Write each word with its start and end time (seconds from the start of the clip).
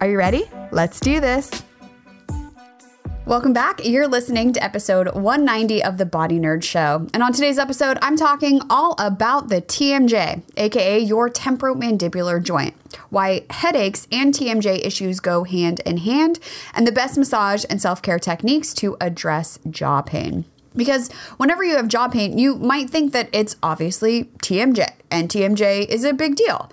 Are 0.00 0.08
you 0.08 0.16
ready? 0.16 0.44
Let's 0.70 1.00
do 1.00 1.18
this. 1.18 1.50
Welcome 3.26 3.52
back. 3.52 3.84
You're 3.84 4.06
listening 4.06 4.52
to 4.52 4.62
episode 4.62 5.08
190 5.08 5.82
of 5.82 5.98
the 5.98 6.06
Body 6.06 6.38
Nerd 6.38 6.62
Show. 6.62 7.08
And 7.12 7.20
on 7.20 7.32
today's 7.32 7.58
episode, 7.58 7.98
I'm 8.00 8.16
talking 8.16 8.60
all 8.70 8.94
about 8.96 9.48
the 9.48 9.60
TMJ, 9.60 10.42
aka 10.56 11.00
your 11.00 11.28
temporomandibular 11.28 12.40
joint, 12.40 12.74
why 13.10 13.44
headaches 13.50 14.06
and 14.12 14.32
TMJ 14.32 14.86
issues 14.86 15.18
go 15.18 15.42
hand 15.42 15.80
in 15.80 15.96
hand, 15.98 16.38
and 16.74 16.86
the 16.86 16.92
best 16.92 17.18
massage 17.18 17.64
and 17.68 17.82
self 17.82 18.00
care 18.00 18.20
techniques 18.20 18.72
to 18.74 18.96
address 19.00 19.58
jaw 19.68 20.00
pain. 20.00 20.44
Because 20.76 21.10
whenever 21.38 21.64
you 21.64 21.76
have 21.76 21.88
jaw 21.88 22.06
pain, 22.06 22.38
you 22.38 22.54
might 22.54 22.88
think 22.88 23.12
that 23.12 23.28
it's 23.32 23.56
obviously 23.64 24.24
TMJ, 24.38 24.90
and 25.10 25.28
TMJ 25.28 25.86
is 25.88 26.04
a 26.04 26.12
big 26.12 26.36
deal. 26.36 26.70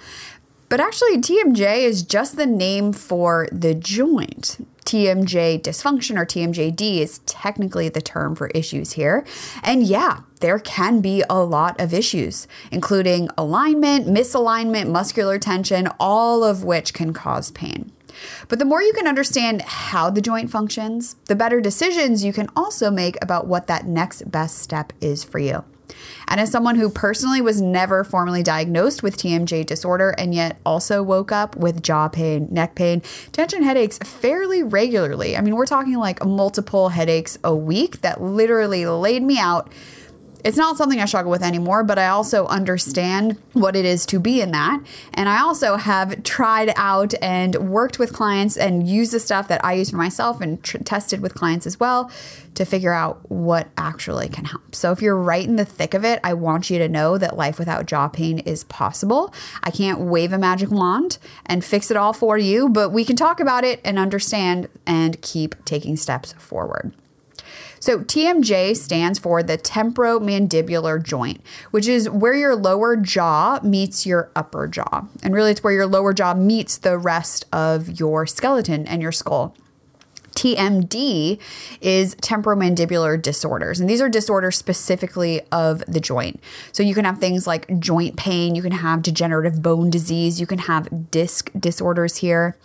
But 0.75 0.83
actually, 0.83 1.19
TMJ 1.19 1.83
is 1.83 2.03
just 2.03 2.35
the 2.35 2.45
name 2.45 2.91
for 2.91 3.47
the 3.49 3.73
joint. 3.73 4.57
TMJ 4.83 5.61
dysfunction 5.61 6.19
or 6.19 6.25
TMJD 6.25 6.99
is 6.99 7.19
technically 7.19 7.87
the 7.87 8.01
term 8.01 8.35
for 8.35 8.47
issues 8.47 8.91
here. 8.91 9.25
And 9.63 9.83
yeah, 9.83 10.23
there 10.41 10.59
can 10.59 10.99
be 10.99 11.23
a 11.29 11.39
lot 11.41 11.79
of 11.79 11.93
issues, 11.93 12.45
including 12.73 13.29
alignment, 13.37 14.07
misalignment, 14.07 14.89
muscular 14.91 15.39
tension, 15.39 15.87
all 15.97 16.43
of 16.43 16.65
which 16.65 16.93
can 16.93 17.13
cause 17.13 17.51
pain. 17.51 17.93
But 18.49 18.59
the 18.59 18.65
more 18.65 18.81
you 18.81 18.91
can 18.91 19.07
understand 19.07 19.61
how 19.61 20.09
the 20.09 20.19
joint 20.19 20.51
functions, 20.51 21.15
the 21.27 21.37
better 21.37 21.61
decisions 21.61 22.25
you 22.25 22.33
can 22.33 22.49
also 22.53 22.91
make 22.91 23.15
about 23.21 23.47
what 23.47 23.67
that 23.67 23.87
next 23.87 24.29
best 24.29 24.57
step 24.57 24.91
is 24.99 25.23
for 25.23 25.39
you. 25.39 25.63
And 26.27 26.39
as 26.39 26.51
someone 26.51 26.75
who 26.75 26.89
personally 26.89 27.41
was 27.41 27.61
never 27.61 28.03
formally 28.03 28.43
diagnosed 28.43 29.03
with 29.03 29.17
TMJ 29.17 29.65
disorder 29.65 30.15
and 30.17 30.33
yet 30.33 30.59
also 30.65 31.03
woke 31.03 31.31
up 31.31 31.55
with 31.55 31.83
jaw 31.83 32.07
pain, 32.07 32.47
neck 32.51 32.75
pain, 32.75 33.01
tension 33.31 33.63
headaches 33.63 33.97
fairly 33.99 34.63
regularly. 34.63 35.37
I 35.37 35.41
mean, 35.41 35.55
we're 35.55 35.65
talking 35.65 35.95
like 35.95 36.25
multiple 36.25 36.89
headaches 36.89 37.37
a 37.43 37.55
week 37.55 38.01
that 38.01 38.21
literally 38.21 38.85
laid 38.85 39.23
me 39.23 39.39
out 39.39 39.71
it's 40.45 40.57
not 40.57 40.77
something 40.77 41.01
I 41.01 41.05
struggle 41.05 41.31
with 41.31 41.41
anymore, 41.41 41.83
but 41.83 41.97
I 41.97 42.07
also 42.07 42.45
understand 42.45 43.41
what 43.53 43.75
it 43.75 43.83
is 43.83 44.05
to 44.05 44.19
be 44.19 44.41
in 44.41 44.51
that. 44.51 44.79
And 45.15 45.27
I 45.27 45.41
also 45.41 45.75
have 45.75 46.21
tried 46.21 46.71
out 46.75 47.15
and 47.19 47.55
worked 47.55 47.97
with 47.97 48.13
clients 48.13 48.55
and 48.55 48.87
used 48.87 49.11
the 49.11 49.19
stuff 49.19 49.47
that 49.47 49.65
I 49.65 49.73
use 49.73 49.89
for 49.89 49.97
myself 49.97 50.41
and 50.41 50.61
tr- 50.61 50.77
tested 50.77 51.19
with 51.19 51.33
clients 51.33 51.65
as 51.65 51.79
well 51.79 52.11
to 52.53 52.63
figure 52.63 52.93
out 52.93 53.19
what 53.29 53.69
actually 53.75 54.29
can 54.29 54.45
help. 54.45 54.75
So 54.75 54.91
if 54.91 55.01
you're 55.01 55.17
right 55.17 55.45
in 55.45 55.55
the 55.55 55.65
thick 55.65 55.95
of 55.95 56.05
it, 56.05 56.19
I 56.23 56.35
want 56.35 56.69
you 56.69 56.77
to 56.77 56.87
know 56.87 57.17
that 57.17 57.35
life 57.35 57.57
without 57.57 57.87
jaw 57.87 58.07
pain 58.07 58.37
is 58.37 58.65
possible. 58.65 59.33
I 59.63 59.71
can't 59.71 60.01
wave 60.01 60.31
a 60.31 60.37
magic 60.37 60.69
wand 60.69 61.17
and 61.47 61.65
fix 61.65 61.89
it 61.89 61.97
all 61.97 62.13
for 62.13 62.37
you, 62.37 62.69
but 62.69 62.91
we 62.91 63.03
can 63.03 63.15
talk 63.15 63.39
about 63.39 63.63
it 63.63 63.81
and 63.83 63.97
understand 63.97 64.69
and 64.85 65.19
keep 65.23 65.65
taking 65.65 65.97
steps 65.97 66.33
forward. 66.33 66.93
So, 67.85 67.99
TMJ 67.99 68.75
stands 68.75 69.19
for 69.19 69.43
the 69.43 69.59
temporomandibular 69.59 71.03
joint, 71.03 71.41
which 71.69 71.87
is 71.87 72.09
where 72.09 72.33
your 72.33 72.55
lower 72.55 72.95
jaw 72.95 73.59
meets 73.61 74.07
your 74.07 74.31
upper 74.35 74.65
jaw. 74.65 75.05
And 75.21 75.35
really, 75.35 75.51
it's 75.51 75.63
where 75.63 75.71
your 75.71 75.85
lower 75.85 76.11
jaw 76.11 76.33
meets 76.33 76.79
the 76.79 76.97
rest 76.97 77.45
of 77.53 77.99
your 77.99 78.25
skeleton 78.25 78.87
and 78.87 79.03
your 79.03 79.11
skull. 79.11 79.55
TMD 80.35 81.39
is 81.81 82.15
temporomandibular 82.15 83.21
disorders. 83.21 83.79
And 83.79 83.89
these 83.89 84.01
are 84.01 84.09
disorders 84.09 84.57
specifically 84.57 85.41
of 85.51 85.83
the 85.87 85.99
joint. 85.99 86.39
So 86.71 86.83
you 86.83 86.93
can 86.93 87.05
have 87.05 87.19
things 87.19 87.47
like 87.47 87.79
joint 87.79 88.17
pain, 88.17 88.53
you 88.55 88.61
can 88.61 88.73
have 88.73 89.01
degenerative 89.01 89.61
bone 89.61 89.89
disease, 89.89 90.39
you 90.39 90.45
can 90.45 90.59
have 90.59 91.09
disc 91.09 91.49
disorders 91.57 92.17
here. 92.17 92.57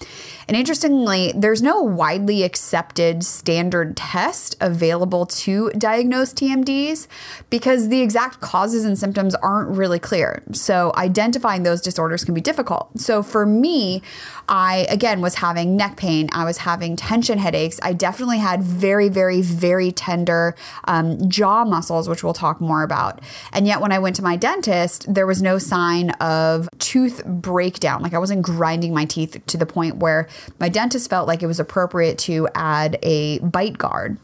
And 0.49 0.57
interestingly, 0.57 1.33
there's 1.37 1.63
no 1.63 1.81
widely 1.81 2.43
accepted 2.43 3.25
standard 3.25 3.97
test 3.97 4.57
available 4.61 5.27
to 5.27 5.71
diagnose 5.71 6.33
TMDs 6.33 7.07
because 7.51 7.89
the 7.89 8.01
exact 8.01 8.41
causes 8.41 8.85
and 8.85 8.99
symptoms 8.99 9.35
aren't 9.37 9.71
really 9.71 10.01
clear. 10.01 10.43
So 10.53 10.93
identifying 10.97 11.63
those 11.63 11.81
disorders 11.81 12.25
can 12.25 12.35
be 12.35 12.41
difficult. 12.41 12.99
So 12.99 13.23
for 13.23 13.47
me, 13.47 14.03
I 14.49 14.87
again 14.91 15.21
was 15.21 15.37
having 15.37 15.77
neck 15.77 15.97
pain, 15.97 16.29
I 16.33 16.45
was 16.45 16.59
having 16.59 16.97
tension 16.97 17.39
headaches. 17.39 17.60
I 17.83 17.93
definitely 17.93 18.39
had 18.39 18.63
very, 18.63 19.09
very, 19.09 19.43
very 19.43 19.93
tender 19.93 20.55
um, 20.85 21.29
jaw 21.29 21.65
muscles, 21.65 22.09
which 22.09 22.25
we'll 22.25 22.33
talk 22.33 22.61
more 22.61 22.83
about. 22.83 23.21
And 23.53 23.67
yet, 23.67 23.81
when 23.81 23.93
I 23.93 23.99
went 23.99 24.17
to 24.17 24.23
my 24.23 24.37
dentist, 24.37 25.13
there 25.13 25.27
was 25.27 25.43
no 25.43 25.59
sign 25.59 26.11
of 26.21 26.69
tooth 26.79 27.25
breakdown. 27.25 28.03
Like 28.03 28.15
I 28.15 28.19
wasn't 28.19 28.43
grinding 28.43 28.95
my 28.95 29.05
teeth 29.05 29.41
to 29.47 29.57
the 29.57 29.67
point 29.67 29.97
where 29.97 30.29
my 30.59 30.69
dentist 30.69 31.11
felt 31.11 31.29
like 31.29 31.43
it 31.43 31.47
was 31.47 31.61
appropriate 31.61 32.19
to 32.19 32.49
add 32.55 32.99
a 33.03 33.39
bite 33.41 33.79
guard. 33.79 34.19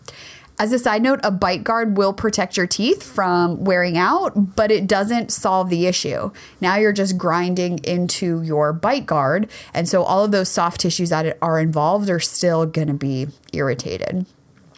As 0.59 0.73
a 0.73 0.79
side 0.79 1.03
note, 1.03 1.21
a 1.23 1.31
bite 1.31 1.65
guard 1.65 1.99
will 1.99 2.15
protect 2.15 2.57
your 2.57 2.67
teeth 2.67 3.03
from 3.03 3.63
wearing 3.65 3.99
out, 3.99 4.57
but 4.57 4.71
it 4.71 4.87
doesn't 4.87 5.31
solve 5.31 5.69
the 5.69 5.87
issue. 5.87 6.31
Now 6.63 6.77
you're 6.77 6.95
just 6.95 7.19
grinding 7.19 7.79
into 7.81 8.41
your 8.43 8.73
bite 8.73 9.05
guard. 9.05 9.51
And 9.75 9.87
so 9.87 10.03
all 10.03 10.25
of 10.25 10.31
those 10.31 10.49
soft 10.49 10.81
tissues 10.81 11.11
that 11.11 11.37
are 11.43 11.59
involved 11.61 12.09
are 12.09 12.21
still 12.21 12.65
going 12.65 12.89
to 12.89 12.95
be 12.95 13.29
irritated. 13.53 14.25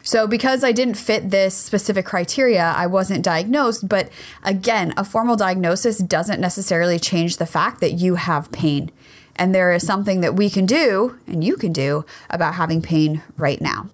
So, 0.02 0.26
because 0.26 0.64
I 0.64 0.72
didn't 0.72 0.94
fit 0.94 1.30
this 1.30 1.54
specific 1.54 2.06
criteria, 2.06 2.72
I 2.74 2.86
wasn't 2.86 3.22
diagnosed. 3.22 3.88
But 3.88 4.08
again, 4.42 4.94
a 4.96 5.04
formal 5.04 5.36
diagnosis 5.36 5.98
doesn't 5.98 6.40
necessarily 6.40 6.98
change 6.98 7.36
the 7.36 7.46
fact 7.46 7.80
that 7.82 7.92
you 7.92 8.14
have 8.14 8.50
pain. 8.50 8.90
And 9.36 9.54
there 9.54 9.72
is 9.72 9.86
something 9.86 10.22
that 10.22 10.34
we 10.34 10.50
can 10.50 10.66
do 10.66 11.18
and 11.26 11.44
you 11.44 11.56
can 11.56 11.72
do 11.72 12.04
about 12.30 12.54
having 12.54 12.82
pain 12.82 13.22
right 13.36 13.60
now. 13.60 13.90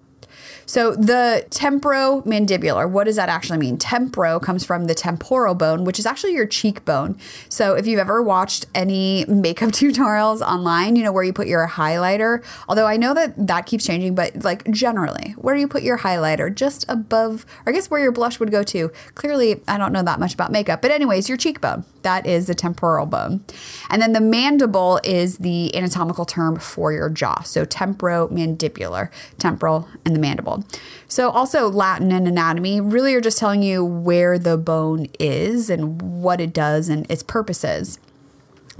So 0.65 0.95
the 0.95 1.45
temporomandibular, 1.49 2.89
what 2.89 3.03
does 3.03 3.15
that 3.17 3.29
actually 3.29 3.59
mean? 3.59 3.77
Temporo 3.77 4.41
comes 4.41 4.65
from 4.65 4.85
the 4.85 4.95
temporal 4.95 5.53
bone, 5.53 5.83
which 5.83 5.99
is 5.99 6.05
actually 6.05 6.33
your 6.33 6.47
cheekbone. 6.47 7.17
So 7.49 7.75
if 7.75 7.85
you've 7.85 7.99
ever 7.99 8.21
watched 8.21 8.65
any 8.73 9.25
makeup 9.27 9.69
tutorials 9.71 10.41
online, 10.41 10.95
you 10.95 11.03
know, 11.03 11.11
where 11.11 11.23
you 11.23 11.33
put 11.33 11.47
your 11.47 11.67
highlighter, 11.67 12.43
although 12.67 12.87
I 12.87 12.97
know 12.97 13.13
that 13.13 13.47
that 13.47 13.65
keeps 13.65 13.85
changing, 13.85 14.15
but 14.15 14.43
like 14.43 14.69
generally, 14.71 15.31
where 15.37 15.55
you 15.55 15.67
put 15.67 15.83
your 15.83 15.99
highlighter? 15.99 16.53
Just 16.53 16.85
above, 16.89 17.45
I 17.65 17.71
guess 17.71 17.89
where 17.89 18.01
your 18.01 18.11
blush 18.11 18.39
would 18.39 18.51
go 18.51 18.63
to. 18.63 18.91
Clearly, 19.13 19.61
I 19.67 19.77
don't 19.77 19.93
know 19.93 20.03
that 20.03 20.19
much 20.19 20.33
about 20.33 20.51
makeup, 20.51 20.81
but 20.81 20.91
anyways, 20.91 21.29
your 21.29 21.37
cheekbone. 21.37 21.85
That 22.05 22.27
is 22.27 22.45
the 22.45 22.53
temporal 22.53 23.07
bone. 23.07 23.43
And 23.89 23.99
then 23.99 24.13
the 24.13 24.21
mandible 24.21 24.99
is 25.03 25.39
the 25.39 25.75
anatomical 25.75 26.23
term 26.23 26.59
for 26.59 26.93
your 26.93 27.09
jaw. 27.09 27.41
So 27.41 27.65
temporomandibular, 27.65 29.09
temporal, 29.39 29.89
and 30.05 30.15
the 30.15 30.19
mandible. 30.19 30.63
So 31.07 31.31
also 31.31 31.67
Latin 31.67 32.11
and 32.11 32.27
anatomy 32.27 32.79
really 32.79 33.15
are 33.15 33.21
just 33.21 33.39
telling 33.39 33.63
you 33.63 33.83
where 33.83 34.37
the 34.37 34.55
bone 34.55 35.07
is 35.19 35.71
and 35.71 35.99
what 35.99 36.39
it 36.39 36.53
does 36.53 36.89
and 36.89 37.09
its 37.09 37.23
purposes. 37.23 37.99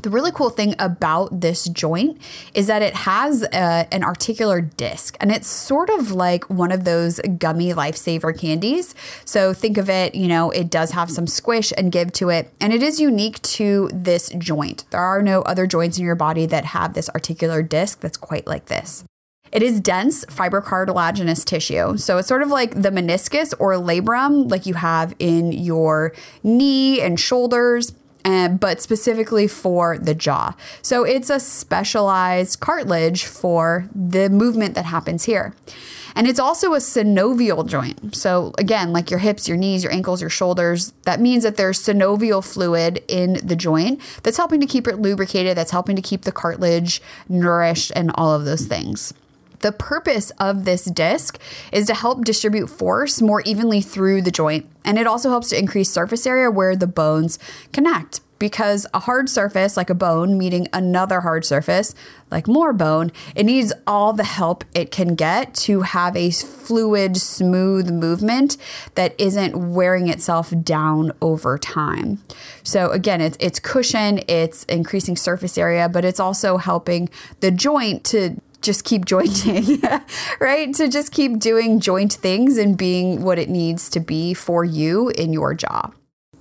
The 0.02 0.10
really 0.10 0.32
cool 0.32 0.50
thing 0.50 0.76
about 0.78 1.42
this 1.42 1.66
joint 1.70 2.22
is 2.54 2.68
that 2.68 2.82
it 2.82 2.94
has 2.94 3.44
a, 3.44 3.88
an 3.92 4.04
articular 4.04 4.62
disc 4.62 5.16
and 5.20 5.32
it's 5.32 5.48
sort 5.48 5.90
of 5.90 6.12
like 6.12 6.50
one 6.50 6.72
of 6.72 6.84
those 6.84 7.20
gummy 7.38 7.74
lifesaver 7.74 8.38
candies. 8.38 8.94
So 9.24 9.54
think 9.54 9.78
of 9.78 9.90
it, 9.90 10.14
you 10.14 10.28
know, 10.28 10.52
it 10.52 10.70
does 10.70 10.92
have 10.92 11.10
some 11.10 11.28
squish 11.28 11.72
and 11.78 11.92
give 11.92 12.12
to 12.14 12.30
it, 12.30 12.54
and 12.60 12.74
it 12.74 12.84
is 12.84 13.00
unique 13.00 13.42
to 13.44 13.90
this 13.94 14.30
joint. 14.38 14.84
There 14.92 15.00
are 15.00 15.22
no 15.22 15.42
other 15.44 15.66
joints 15.66 15.98
in 15.98 16.06
your 16.06 16.16
body 16.16 16.46
that 16.46 16.66
have 16.66 16.94
this 16.94 17.10
articular 17.10 17.64
disc 17.64 18.02
that's 18.02 18.18
quite 18.18 18.46
like 18.46 18.66
this. 18.66 19.06
It 19.52 19.64
is 19.64 19.80
dense 19.80 20.26
fibrocartilaginous 20.26 21.46
tissue. 21.46 21.96
So 21.98 22.18
it's 22.18 22.28
sort 22.28 22.42
of 22.42 22.50
like 22.50 22.72
the 22.72 22.90
meniscus 22.90 23.54
or 23.58 23.74
labrum, 23.76 24.52
like 24.52 24.66
you 24.66 24.74
have 24.74 25.16
in 25.18 25.54
your 25.54 26.14
knee 26.44 27.00
and 27.00 27.18
shoulders 27.18 27.94
but 28.26 28.82
specifically 28.82 29.48
for 29.48 29.98
the 29.98 30.16
jaw. 30.16 30.56
So 30.82 31.04
it's 31.04 31.30
a 31.30 31.40
specialized 31.40 32.60
cartilage 32.60 33.26
for 33.26 33.88
the 33.94 34.30
movement 34.30 34.76
that 34.76 34.86
happens 34.86 35.26
here. 35.26 35.54
And 36.18 36.28
it's 36.28 36.40
also 36.40 36.74
a 36.74 36.78
synovial 36.78 37.68
joint. 37.68 38.16
So, 38.16 38.54
again, 38.58 38.94
like 38.94 39.12
your 39.12 39.20
hips, 39.20 39.50
your 39.50 39.58
knees, 39.58 39.84
your 39.84 39.92
ankles, 39.92 40.22
your 40.22 40.30
shoulders, 40.30 40.94
that 41.04 41.20
means 41.20 41.44
that 41.44 41.58
there's 41.58 41.78
synovial 41.78 42.42
fluid 42.42 43.04
in 43.10 43.34
the 43.46 43.56
joint 43.56 44.00
that's 44.24 44.38
helping 44.38 44.62
to 44.62 44.66
keep 44.66 44.88
it 44.88 44.98
lubricated, 44.98 45.58
that's 45.58 45.72
helping 45.72 45.98
to 45.98 46.02
keep 46.02 46.22
the 46.22 46.32
cartilage 46.32 47.02
nourished, 47.28 47.92
and 47.98 48.12
all 48.16 48.34
of 48.34 48.46
those 48.46 48.66
things. 48.66 49.14
The 49.66 49.72
purpose 49.72 50.30
of 50.40 50.64
this 50.64 50.86
disc 50.86 51.40
is 51.72 51.88
to 51.88 51.96
help 51.96 52.24
distribute 52.24 52.68
force 52.68 53.20
more 53.20 53.42
evenly 53.42 53.82
through 53.82 54.22
the 54.22 54.30
joint, 54.30 54.70
and 54.86 55.00
it 55.00 55.08
also 55.08 55.32
helps 55.32 55.50
to 55.50 55.58
increase 55.58 55.90
surface 55.90 56.28
area 56.28 56.52
where 56.52 56.76
the 56.76 56.86
bones 56.86 57.40
connect. 57.74 58.22
Because 58.38 58.86
a 58.94 59.00
hard 59.00 59.28
surface 59.28 59.76
like 59.76 59.90
a 59.90 59.96
bone 59.96 60.38
meeting 60.38 60.68
another 60.74 61.22
hard 61.22 61.46
surface 61.46 61.96
like 62.30 62.50
more 62.50 62.74
bone 62.74 63.14
it 63.34 63.46
needs 63.46 63.72
all 63.88 64.12
the 64.12 64.26
help 64.26 64.66
it 64.74 64.92
can 64.92 65.16
get 65.16 65.54
to 65.54 65.84
have 65.84 66.18
a 66.18 66.32
fluid 66.32 67.16
smooth 67.16 67.90
movement 67.90 68.58
that 68.96 69.16
isn't 69.18 69.74
wearing 69.74 70.10
itself 70.10 70.54
down 70.64 71.14
over 71.22 71.58
time. 71.58 72.22
So 72.62 72.92
again 72.92 73.22
it's 73.22 73.38
it's 73.40 73.60
cushion 73.60 74.20
it's 74.28 74.66
increasing 74.66 75.16
surface 75.16 75.58
area 75.58 75.88
but 75.88 76.04
it's 76.04 76.20
also 76.20 76.58
helping 76.58 77.10
the 77.40 77.52
joint 77.52 78.04
to 78.08 78.42
just 78.66 78.84
keep 78.84 79.06
jointing, 79.06 79.82
right? 80.40 80.74
To 80.76 80.88
just 80.88 81.12
keep 81.12 81.40
doing 81.40 81.80
joint 81.80 82.14
things 82.14 82.58
and 82.58 82.78
being 82.78 83.24
what 83.24 83.40
it 83.40 83.50
needs 83.50 83.90
to 83.92 84.00
be 84.00 84.34
for 84.34 84.66
you 84.66 85.10
in 85.10 85.32
your 85.32 85.54
job. 85.54 85.94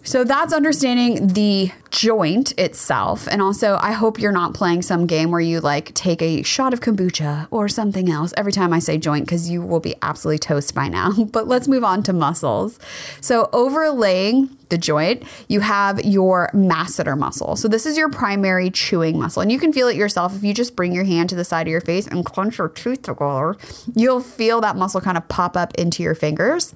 So 0.04 0.22
that's 0.22 0.52
understanding 0.52 1.28
the 1.28 1.72
joint 1.90 2.52
itself. 2.58 3.26
And 3.26 3.40
also, 3.40 3.78
I 3.80 3.92
hope 3.92 4.18
you're 4.18 4.32
not 4.32 4.52
playing 4.52 4.82
some 4.82 5.06
game 5.06 5.30
where 5.30 5.40
you 5.40 5.60
like 5.60 5.94
take 5.94 6.20
a 6.20 6.42
shot 6.42 6.74
of 6.74 6.80
kombucha 6.80 7.48
or 7.50 7.68
something 7.68 8.10
else 8.10 8.34
every 8.36 8.52
time 8.52 8.74
I 8.74 8.80
say 8.80 8.98
joint 8.98 9.24
because 9.24 9.48
you 9.48 9.62
will 9.62 9.80
be 9.80 9.94
absolutely 10.02 10.38
toast 10.38 10.74
by 10.74 10.88
now. 10.88 11.12
But 11.34 11.48
let's 11.48 11.66
move 11.66 11.82
on 11.82 12.02
to 12.04 12.12
muscles. 12.12 12.78
So, 13.20 13.48
overlaying 13.52 14.56
the 14.68 14.78
joint, 14.78 15.24
you 15.48 15.60
have 15.60 16.04
your 16.04 16.50
masseter 16.52 17.18
muscle. 17.18 17.56
So, 17.56 17.66
this 17.66 17.86
is 17.86 17.96
your 17.96 18.10
primary 18.10 18.70
chewing 18.70 19.18
muscle. 19.18 19.40
And 19.40 19.50
you 19.50 19.58
can 19.58 19.72
feel 19.72 19.88
it 19.88 19.96
yourself 19.96 20.36
if 20.36 20.44
you 20.44 20.52
just 20.52 20.76
bring 20.76 20.92
your 20.92 21.04
hand 21.04 21.30
to 21.30 21.34
the 21.34 21.44
side 21.44 21.66
of 21.66 21.70
your 21.70 21.80
face 21.80 22.06
and 22.06 22.24
clench 22.26 22.58
your 22.58 22.68
teeth 22.68 23.02
together. 23.02 23.56
You'll 23.94 24.20
feel 24.20 24.60
that 24.60 24.76
muscle 24.76 25.00
kind 25.00 25.16
of 25.16 25.26
pop 25.28 25.56
up 25.56 25.74
into 25.76 26.02
your 26.02 26.14
fingers. 26.14 26.74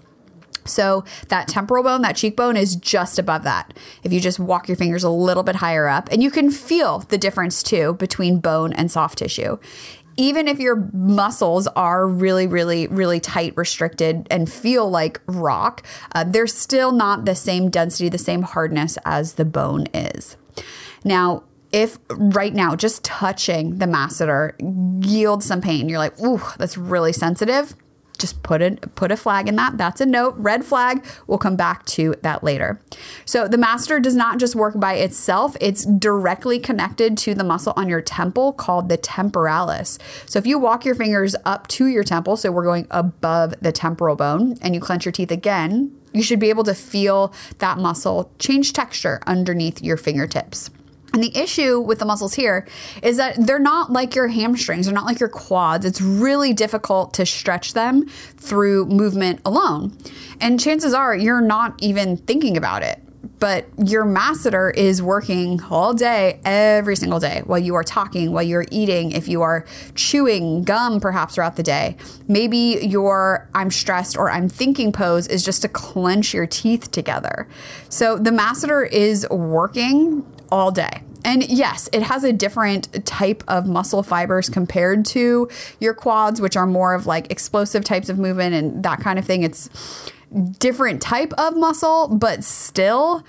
So 0.69 1.05
that 1.29 1.49
temporal 1.49 1.83
bone, 1.83 2.03
that 2.03 2.17
cheekbone 2.17 2.57
is 2.57 2.77
just 2.77 3.19
above 3.19 3.45
that. 3.45 3.75
If 4.03 4.13
you 4.13 4.21
just 4.21 4.39
walk 4.39 4.69
your 4.69 4.77
fingers 4.77 5.05
a 5.05 5.11
little 5.11 5.43
bit 5.43 5.57
higher 5.57 5.89
up, 5.89 6.09
and 6.11 6.23
you 6.23 6.31
can 6.31 6.51
feel 6.51 7.01
the 7.01 7.19
difference 7.19 7.63
too 7.63 7.95
between 7.95 8.41
bone 8.41 8.73
and 8.73 8.91
soft 8.91 9.19
tissue. 9.19 9.59
Even 10.17 10.49
if 10.49 10.59
your 10.59 10.91
muscles 10.93 11.69
are 11.69 12.07
really, 12.07 12.49
really, 12.49 12.89
really 12.89 13.21
tight, 13.21 13.57
restricted, 13.57 14.27
and 14.33 14.51
feel 14.51 14.91
like 14.91 15.21
rock, 15.27 15.87
uh, 16.13 16.25
they're 16.25 16.49
still 16.49 16.91
not 16.91 17.25
the 17.25 17.37
same 17.37 17.71
density, 17.71 18.09
the 18.09 18.19
same 18.19 18.43
hardness 18.43 18.99
as 19.05 19.35
the 19.35 19.45
bone 19.45 19.87
is. 19.95 20.37
Now, 21.05 21.45
if 21.71 21.99
right 22.11 22.53
now 22.53 22.75
just 22.75 23.05
touching 23.05 23.79
the 23.79 23.87
masseter 23.87 24.55
yields 25.07 25.47
some 25.47 25.61
pain, 25.61 25.89
you're 25.89 25.99
like, 25.99 26.19
ooh, 26.19 26.41
that's 26.59 26.77
really 26.77 27.13
sensitive 27.13 27.77
just 28.19 28.43
put 28.43 28.61
a 28.61 28.73
put 28.95 29.11
a 29.11 29.17
flag 29.17 29.49
in 29.49 29.57
that. 29.57 29.79
That's 29.79 30.01
a 30.01 30.07
note. 30.07 30.35
Red 30.37 30.65
flag. 30.65 31.05
We'll 31.27 31.39
come 31.39 31.57
back 31.57 31.85
to 31.87 32.15
that 32.23 32.43
later. 32.43 32.81
So 33.25 33.49
the 33.49 33.57
masseter 33.57 34.03
does 34.03 34.17
not 34.17 34.39
just 34.39 34.55
work 34.55 34.79
by 34.79 34.95
itself. 34.95 35.57
It's 35.61 35.85
directly 35.85 36.59
connected 36.59 37.17
to 37.19 37.35
the 37.35 37.45
muscle 37.45 37.73
on 37.77 37.89
your 37.89 38.03
temple 38.03 38.53
called 38.53 38.89
the 38.89 38.97
temporalis. 38.97 39.99
So 40.27 40.39
if 40.39 40.47
you 40.47 40.59
walk 40.59 40.85
your 40.85 40.95
fingers 40.95 41.37
up 41.45 41.67
to 41.69 41.87
your 41.87 42.05
temple, 42.05 42.37
so 42.37 42.51
we're 42.51 42.65
going 42.65 42.87
above 42.91 43.55
the 43.61 43.73
temporal 43.73 44.17
bone, 44.17 44.57
and 44.61 44.75
you 44.75 44.81
clench 44.81 45.05
your 45.05 45.13
teeth 45.13 45.31
again, 45.31 45.95
you 46.13 46.23
should 46.23 46.41
be 46.41 46.49
able 46.49 46.65
to 46.65 46.75
feel 46.75 47.33
that 47.59 47.79
muscle 47.79 48.33
change 48.39 48.73
texture 48.73 49.21
underneath 49.27 49.83
your 49.83 49.97
fingertips. 49.97 50.71
And 51.13 51.23
the 51.23 51.37
issue 51.37 51.81
with 51.81 52.01
the 52.01 52.05
muscles 52.05 52.35
here 52.35 52.67
is 53.03 53.17
that 53.17 53.47
they're 53.47 53.59
not 53.59 53.91
like 53.91 54.15
your 54.15 54.29
hamstrings, 54.29 54.87
they're 54.87 54.95
not 54.95 55.07
like 55.07 55.21
your 55.21 55.29
quads. 55.29 55.87
It's 55.87 56.01
really 56.01 56.53
difficult 56.53 57.15
to 57.15 57.25
stretch 57.25 57.73
them 57.73 58.07
through 58.37 58.87
movement 58.87 59.41
alone. 59.45 59.97
And 60.41 60.61
chances 60.61 60.93
are 60.93 61.17
you're 61.17 61.41
not 61.41 61.75
even 61.83 62.17
thinking 62.17 62.57
about 62.57 62.83
it. 62.83 63.03
But 63.41 63.67
your 63.85 64.05
masseter 64.05 64.75
is 64.75 65.01
working 65.01 65.63
all 65.71 65.95
day, 65.95 66.41
every 66.45 66.97
single 66.97 67.21
day, 67.21 67.43
while 67.45 67.59
you 67.59 67.75
are 67.77 67.85
talking, 67.85 68.33
while 68.33 68.43
you're 68.43 68.67
eating, 68.71 69.13
if 69.13 69.29
you 69.29 69.43
are 69.43 69.65
chewing 69.95 70.65
gum 70.65 71.01
perhaps 71.01 71.37
throughout 71.37 71.57
the 71.57 71.63
day. 71.63 71.97
Maybe 72.27 72.79
your 72.83 73.49
I'm 73.55 73.71
stressed 73.71 74.17
or 74.17 74.31
I'm 74.31 74.49
thinking 74.49 74.93
pose 74.93 75.29
is 75.29 75.45
just 75.45 75.63
to 75.63 75.69
clench 75.69 76.35
your 76.35 76.47
teeth 76.47 76.91
together. 76.91 77.49
So 77.89 78.19
the 78.19 78.31
masseter 78.31 78.89
is 78.91 79.29
working 79.31 80.25
all 80.51 80.71
day. 80.71 81.03
And 81.25 81.49
yes, 81.49 81.89
it 81.93 82.03
has 82.03 82.25
a 82.25 82.33
different 82.33 83.05
type 83.05 83.43
of 83.49 83.67
muscle 83.67 84.03
fibers 84.03 84.49
compared 84.49 85.05
to 85.07 85.49
your 85.81 85.95
quads, 85.95 86.41
which 86.41 86.57
are 86.57 86.67
more 86.67 86.95
of 86.95 87.07
like 87.07 87.31
explosive 87.31 87.85
types 87.85 88.09
of 88.09 88.19
movement 88.19 88.55
and 88.55 88.83
that 88.85 89.01
kind 89.01 89.19
of 89.19 89.25
thing. 89.25 89.43
It's 89.43 89.69
different 90.59 91.03
type 91.03 91.33
of 91.39 91.57
muscle, 91.57 92.09
but 92.09 92.45
still 92.45 93.25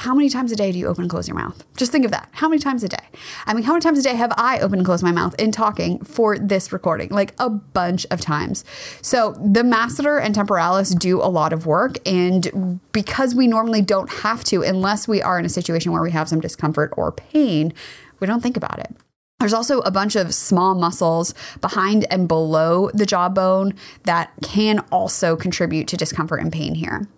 how 0.00 0.14
many 0.14 0.30
times 0.30 0.50
a 0.50 0.56
day 0.56 0.72
do 0.72 0.78
you 0.78 0.86
open 0.86 1.02
and 1.02 1.10
close 1.10 1.28
your 1.28 1.36
mouth? 1.36 1.62
Just 1.76 1.92
think 1.92 2.06
of 2.06 2.10
that. 2.10 2.30
How 2.32 2.48
many 2.48 2.58
times 2.58 2.82
a 2.82 2.88
day? 2.88 3.04
I 3.44 3.52
mean, 3.52 3.64
how 3.64 3.72
many 3.72 3.82
times 3.82 3.98
a 3.98 4.02
day 4.02 4.14
have 4.14 4.32
I 4.38 4.58
opened 4.58 4.76
and 4.76 4.86
closed 4.86 5.02
my 5.02 5.12
mouth 5.12 5.34
in 5.38 5.52
talking 5.52 6.02
for 6.02 6.38
this 6.38 6.72
recording? 6.72 7.10
Like 7.10 7.34
a 7.38 7.50
bunch 7.50 8.06
of 8.10 8.18
times. 8.18 8.64
So 9.02 9.32
the 9.32 9.60
masseter 9.60 10.18
and 10.18 10.34
temporalis 10.34 10.94
do 10.94 11.20
a 11.20 11.28
lot 11.28 11.52
of 11.52 11.66
work. 11.66 11.98
And 12.08 12.80
because 12.92 13.34
we 13.34 13.46
normally 13.46 13.82
don't 13.82 14.10
have 14.10 14.42
to, 14.44 14.62
unless 14.62 15.06
we 15.06 15.20
are 15.20 15.38
in 15.38 15.44
a 15.44 15.50
situation 15.50 15.92
where 15.92 16.00
we 16.00 16.12
have 16.12 16.30
some 16.30 16.40
discomfort 16.40 16.94
or 16.96 17.12
pain, 17.12 17.74
we 18.20 18.26
don't 18.26 18.40
think 18.40 18.56
about 18.56 18.78
it. 18.78 18.96
There's 19.40 19.54
also 19.54 19.80
a 19.80 19.90
bunch 19.90 20.16
of 20.16 20.34
small 20.34 20.74
muscles 20.74 21.32
behind 21.62 22.04
and 22.12 22.28
below 22.28 22.90
the 22.92 23.06
jawbone 23.06 23.72
that 24.02 24.30
can 24.42 24.80
also 24.92 25.34
contribute 25.34 25.88
to 25.88 25.96
discomfort 25.96 26.42
and 26.42 26.52
pain 26.52 26.74
here. 26.74 27.08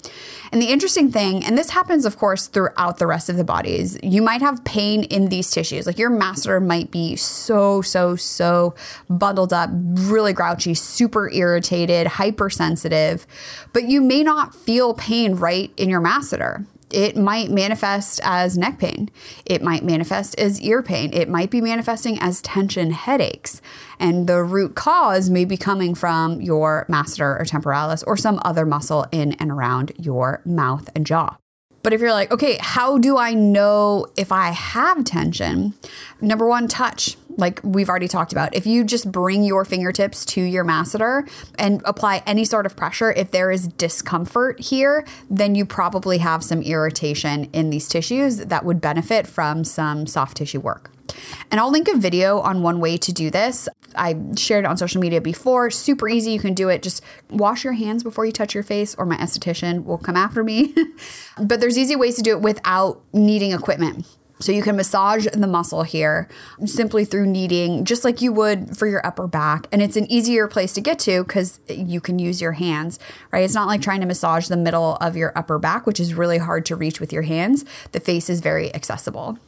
And 0.53 0.63
the 0.63 0.67
interesting 0.67 1.11
thing, 1.11 1.45
and 1.45 1.59
this 1.59 1.71
happens, 1.71 2.05
of 2.05 2.17
course, 2.17 2.47
throughout 2.47 2.99
the 2.99 3.09
rest 3.09 3.29
of 3.29 3.37
the 3.37 3.43
body, 3.43 3.77
is 3.77 3.99
you 4.05 4.23
might 4.23 4.41
have 4.41 4.63
pain 4.63 5.03
in 5.05 5.31
these 5.31 5.51
tissues. 5.51 5.85
Like 5.85 5.99
your 5.99 6.11
masseter 6.11 6.65
might 6.65 6.93
be 6.93 7.17
so, 7.17 7.83
so, 7.83 8.15
so 8.15 8.77
bundled 9.11 9.53
up, 9.53 9.71
really 9.73 10.33
grouchy, 10.33 10.75
super 10.75 11.29
irritated, 11.31 12.07
hypersensitive, 12.07 13.27
but 13.73 13.85
you 13.85 14.01
may 14.01 14.23
not 14.23 14.55
feel 14.55 14.95
pain 14.95 15.35
right 15.35 15.73
in 15.77 15.91
your 15.91 16.01
masseter 16.01 16.67
it 16.93 17.17
might 17.17 17.51
manifest 17.51 18.21
as 18.23 18.57
neck 18.57 18.79
pain. 18.79 19.11
It 19.45 19.63
might 19.63 19.85
manifest 19.85 20.39
as 20.39 20.61
ear 20.61 20.83
pain. 20.83 21.13
It 21.13 21.29
might 21.29 21.51
be 21.51 21.61
manifesting 21.61 22.19
as 22.21 22.41
tension 22.43 22.91
headaches. 22.93 23.61
And 23.99 24.27
the 24.27 24.43
root 24.43 24.75
cause 24.75 25.31
may 25.31 25.45
be 25.45 25.57
coming 25.57 25.95
from 25.95 26.41
your 26.41 26.87
masseter 26.89 27.41
or 27.41 27.45
temporalis 27.45 28.03
or 28.05 28.17
some 28.17 28.41
other 28.45 28.67
muscle 28.67 29.07
in 29.13 29.33
and 29.33 29.51
around 29.51 29.93
your 29.99 30.43
mouth 30.45 30.89
and 30.95 31.07
jaw. 31.07 31.37
But 31.83 31.93
if 31.93 32.01
you're 32.01 32.13
like, 32.13 32.31
okay, 32.31 32.59
how 32.61 32.99
do 32.99 33.19
I 33.19 33.35
know 33.35 34.07
if 34.17 34.31
I 34.31 34.51
have 34.51 35.05
tension? 35.05 35.75
Number 36.21 36.47
one, 36.47 36.69
touch 36.69 37.17
like 37.37 37.61
we've 37.63 37.89
already 37.89 38.09
talked 38.09 38.33
about. 38.33 38.55
If 38.55 38.67
you 38.67 38.85
just 38.85 39.11
bring 39.11 39.43
your 39.43 39.65
fingertips 39.65 40.25
to 40.27 40.41
your 40.43 40.65
masseter 40.65 41.29
and 41.59 41.83
apply 41.85 42.23
any 42.27 42.45
sort 42.45 42.67
of 42.67 42.77
pressure, 42.77 43.13
if 43.13 43.31
there 43.31 43.51
is 43.51 43.69
discomfort 43.69 44.61
here, 44.61 45.07
then 45.31 45.55
you 45.55 45.65
probably 45.65 46.19
have 46.19 46.45
some 46.45 46.63
irritation 46.63 47.45
in 47.53 47.71
these 47.71 47.89
tissues 47.89 48.37
that 48.37 48.65
would 48.65 48.81
benefit 48.81 49.27
from 49.27 49.65
some 49.65 50.07
soft 50.07 50.37
tissue 50.37 50.61
work. 50.61 50.91
And 51.51 51.61
I'll 51.61 51.71
link 51.71 51.89
a 51.89 51.97
video 51.97 52.41
on 52.41 52.63
one 52.63 52.81
way 52.81 52.97
to 52.97 53.13
do 53.13 53.31
this. 53.31 53.69
I 53.95 54.17
shared 54.37 54.65
it 54.65 54.69
on 54.69 54.77
social 54.77 55.01
media 55.01 55.21
before. 55.21 55.71
Super 55.71 56.09
easy. 56.09 56.33
You 56.33 56.41
can 56.41 56.55
do 56.55 56.69
it. 56.69 56.83
Just 56.83 57.03
wash 57.31 57.65
your 57.65 57.75
hands 57.75 58.03
before 58.03 58.25
you 58.25 58.33
touch 58.33 58.55
your 58.55 58.63
face, 58.63 58.95
or 58.95 59.05
my 59.05 59.17
esthetician 59.17 59.85
will 59.85 59.99
come 59.99 60.17
after 60.17 60.43
me. 60.43 60.75
but 61.43 61.61
there's 61.61 61.77
easy 61.77 61.97
ways 61.97 62.17
to 62.17 62.23
do 62.23 62.31
it 62.31 62.41
without 62.41 63.03
needing 63.13 63.53
equipment. 63.53 64.07
So 64.43 64.51
you 64.51 64.63
can 64.63 64.75
massage 64.75 65.27
the 65.33 65.47
muscle 65.47 65.85
here 65.85 66.29
simply 66.65 67.05
through 67.05 67.27
kneading, 67.27 67.85
just 67.85 68.05
like 68.05 68.21
you 68.21 68.33
would 68.33 68.77
for 68.77 68.89
your 68.89 69.07
upper 69.07 69.29
back. 69.29 69.69
And 69.71 69.81
it's 69.81 69.97
an 69.97 70.11
easier 70.11 70.49
place 70.49 70.73
to 70.75 70.81
get 70.81 70.99
to 71.01 71.23
because 71.23 71.61
you 71.69 72.01
can 72.01 72.19
use 72.19 72.41
your 72.41 72.53
hands, 72.53 72.99
right? 73.31 73.45
It's 73.45 73.55
not 73.55 73.69
like 73.69 73.83
trying 73.83 74.01
to 74.01 74.07
massage 74.07 74.49
the 74.49 74.57
middle 74.57 74.97
of 74.97 75.17
your 75.17 75.33
upper 75.37 75.61
back, 75.61 75.87
which 75.87 76.01
is 76.01 76.15
really 76.15 76.39
hard 76.39 76.67
to 76.67 76.77
reach 76.77 76.99
with 76.99 77.13
your 77.13 77.23
hands. 77.23 77.65
The 77.93 78.01
face 78.01 78.29
is 78.29 78.41
very 78.41 78.75
accessible. 78.75 79.39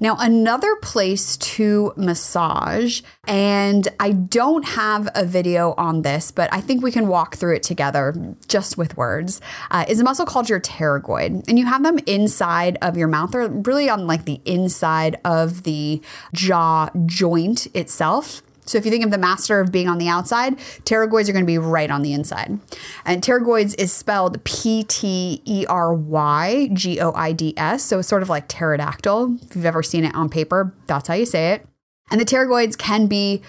Now, 0.00 0.16
another 0.18 0.76
place 0.76 1.36
to 1.36 1.92
massage, 1.96 3.02
and 3.26 3.88
I 4.00 4.12
don't 4.12 4.64
have 4.64 5.08
a 5.14 5.24
video 5.24 5.74
on 5.76 6.02
this, 6.02 6.30
but 6.30 6.52
I 6.52 6.60
think 6.60 6.82
we 6.82 6.90
can 6.90 7.08
walk 7.08 7.36
through 7.36 7.56
it 7.56 7.62
together 7.62 8.14
just 8.48 8.76
with 8.76 8.96
words, 8.96 9.40
uh, 9.70 9.84
is 9.88 10.00
a 10.00 10.04
muscle 10.04 10.26
called 10.26 10.48
your 10.48 10.60
pterygoid. 10.60 11.44
And 11.48 11.58
you 11.58 11.66
have 11.66 11.82
them 11.82 11.98
inside 12.06 12.78
of 12.82 12.96
your 12.96 13.08
mouth, 13.08 13.34
or 13.34 13.48
really 13.48 13.88
on 13.88 14.06
like 14.06 14.24
the 14.24 14.40
inside 14.44 15.18
of 15.24 15.62
the 15.62 16.00
jaw 16.32 16.88
joint 17.06 17.66
itself. 17.74 18.42
So 18.64 18.78
if 18.78 18.84
you 18.84 18.90
think 18.90 19.04
of 19.04 19.10
the 19.10 19.16
masseter 19.16 19.60
of 19.60 19.72
being 19.72 19.88
on 19.88 19.98
the 19.98 20.08
outside, 20.08 20.56
pterygoids 20.84 21.28
are 21.28 21.32
going 21.32 21.44
to 21.44 21.46
be 21.46 21.58
right 21.58 21.90
on 21.90 22.02
the 22.02 22.12
inside. 22.12 22.58
And 23.04 23.22
pterygoids 23.22 23.74
is 23.78 23.92
spelled 23.92 24.42
P 24.44 24.84
T 24.84 25.42
E 25.44 25.66
R 25.68 25.92
Y 25.92 26.70
G 26.72 27.00
O 27.00 27.12
I 27.12 27.32
D 27.32 27.54
S. 27.56 27.82
So 27.82 27.98
it's 27.98 28.08
sort 28.08 28.22
of 28.22 28.28
like 28.28 28.48
pterodactyl. 28.48 29.38
If 29.42 29.56
you've 29.56 29.66
ever 29.66 29.82
seen 29.82 30.04
it 30.04 30.14
on 30.14 30.28
paper, 30.28 30.74
that's 30.86 31.08
how 31.08 31.14
you 31.14 31.26
say 31.26 31.52
it. 31.52 31.66
And 32.10 32.20
the 32.20 32.24
pterygoids 32.24 32.76
can 32.76 33.06
be 33.06 33.42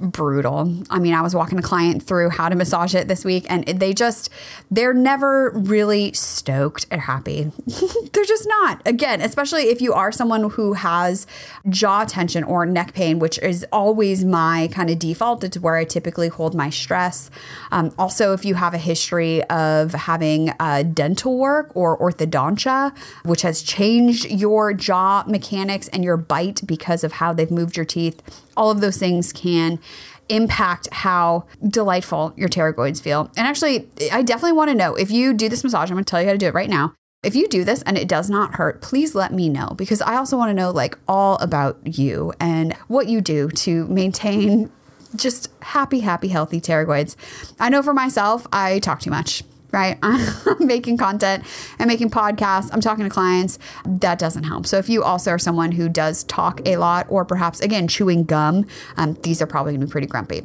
brutal. 0.00 0.82
I 0.90 0.98
mean, 0.98 1.14
I 1.14 1.22
was 1.22 1.34
walking 1.34 1.58
a 1.58 1.62
client 1.62 2.02
through 2.02 2.30
how 2.30 2.48
to 2.48 2.56
massage 2.56 2.94
it 2.94 3.08
this 3.08 3.24
week, 3.24 3.46
and 3.48 3.64
they 3.66 3.92
just, 3.92 4.30
they're 4.70 4.94
never 4.94 5.50
really 5.50 6.12
stoked 6.12 6.86
or 6.90 6.98
happy. 6.98 7.50
they're 8.12 8.24
just 8.24 8.46
not. 8.46 8.82
Again, 8.86 9.20
especially 9.20 9.64
if 9.64 9.80
you 9.80 9.92
are 9.92 10.12
someone 10.12 10.50
who 10.50 10.74
has 10.74 11.26
jaw 11.68 12.04
tension 12.04 12.44
or 12.44 12.66
neck 12.66 12.94
pain, 12.94 13.18
which 13.18 13.38
is 13.38 13.66
always 13.72 14.24
my 14.24 14.68
kind 14.72 14.90
of 14.90 14.98
default. 14.98 15.44
It's 15.44 15.58
where 15.58 15.76
I 15.76 15.84
typically 15.84 16.28
hold 16.28 16.54
my 16.54 16.70
stress. 16.70 17.30
Um, 17.70 17.94
also, 17.98 18.32
if 18.32 18.44
you 18.44 18.54
have 18.54 18.74
a 18.74 18.78
history 18.78 19.42
of 19.44 19.92
having 19.92 20.50
uh, 20.60 20.82
dental 20.82 21.38
work 21.38 21.70
or 21.74 21.98
orthodontia, 21.98 22.96
which 23.24 23.42
has 23.42 23.62
changed 23.62 24.26
your 24.30 24.72
jaw 24.72 25.24
mechanics 25.26 25.88
and 25.88 26.04
your 26.04 26.16
bite 26.16 26.60
because 26.66 27.04
of 27.04 27.12
how 27.12 27.32
they've 27.32 27.50
moved 27.50 27.76
your 27.76 27.86
teeth, 27.86 28.22
all 28.56 28.70
of 28.70 28.80
those 28.80 28.96
things 28.96 29.32
can 29.32 29.78
impact 30.28 30.88
how 30.92 31.46
delightful 31.66 32.32
your 32.36 32.48
pterygoids 32.48 33.00
feel. 33.00 33.30
And 33.36 33.46
actually, 33.46 33.88
I 34.12 34.22
definitely 34.22 34.52
want 34.52 34.70
to 34.70 34.74
know 34.74 34.94
if 34.94 35.10
you 35.10 35.34
do 35.34 35.48
this 35.48 35.62
massage, 35.62 35.90
I'm 35.90 35.96
going 35.96 36.04
to 36.04 36.10
tell 36.10 36.20
you 36.20 36.28
how 36.28 36.32
to 36.32 36.38
do 36.38 36.46
it 36.46 36.54
right 36.54 36.70
now. 36.70 36.94
If 37.22 37.34
you 37.34 37.48
do 37.48 37.64
this 37.64 37.82
and 37.82 37.96
it 37.96 38.06
does 38.06 38.28
not 38.28 38.56
hurt, 38.56 38.82
please 38.82 39.14
let 39.14 39.32
me 39.32 39.48
know 39.48 39.68
because 39.76 40.02
I 40.02 40.16
also 40.16 40.36
want 40.36 40.50
to 40.50 40.54
know 40.54 40.70
like 40.70 40.98
all 41.08 41.36
about 41.38 41.78
you 41.98 42.34
and 42.38 42.74
what 42.88 43.06
you 43.06 43.22
do 43.22 43.48
to 43.48 43.86
maintain 43.86 44.70
just 45.16 45.50
happy, 45.62 46.00
happy, 46.00 46.28
healthy 46.28 46.60
pterygoids. 46.60 47.16
I 47.58 47.70
know 47.70 47.82
for 47.82 47.94
myself, 47.94 48.46
I 48.52 48.78
talk 48.80 49.00
too 49.00 49.10
much 49.10 49.42
right? 49.74 49.98
I'm 50.02 50.24
making 50.66 50.96
content 50.96 51.44
and 51.78 51.88
making 51.88 52.10
podcasts. 52.10 52.70
I'm 52.72 52.80
talking 52.80 53.04
to 53.04 53.10
clients. 53.10 53.58
That 53.84 54.18
doesn't 54.18 54.44
help. 54.44 54.66
So 54.66 54.78
if 54.78 54.88
you 54.88 55.02
also 55.02 55.32
are 55.32 55.38
someone 55.38 55.72
who 55.72 55.88
does 55.88 56.24
talk 56.24 56.60
a 56.64 56.76
lot, 56.76 57.06
or 57.10 57.24
perhaps 57.24 57.60
again 57.60 57.88
chewing 57.88 58.24
gum, 58.24 58.66
um, 58.96 59.14
these 59.22 59.42
are 59.42 59.46
probably 59.46 59.74
to 59.74 59.78
be 59.78 59.86
pretty 59.86 60.06
grumpy. 60.06 60.44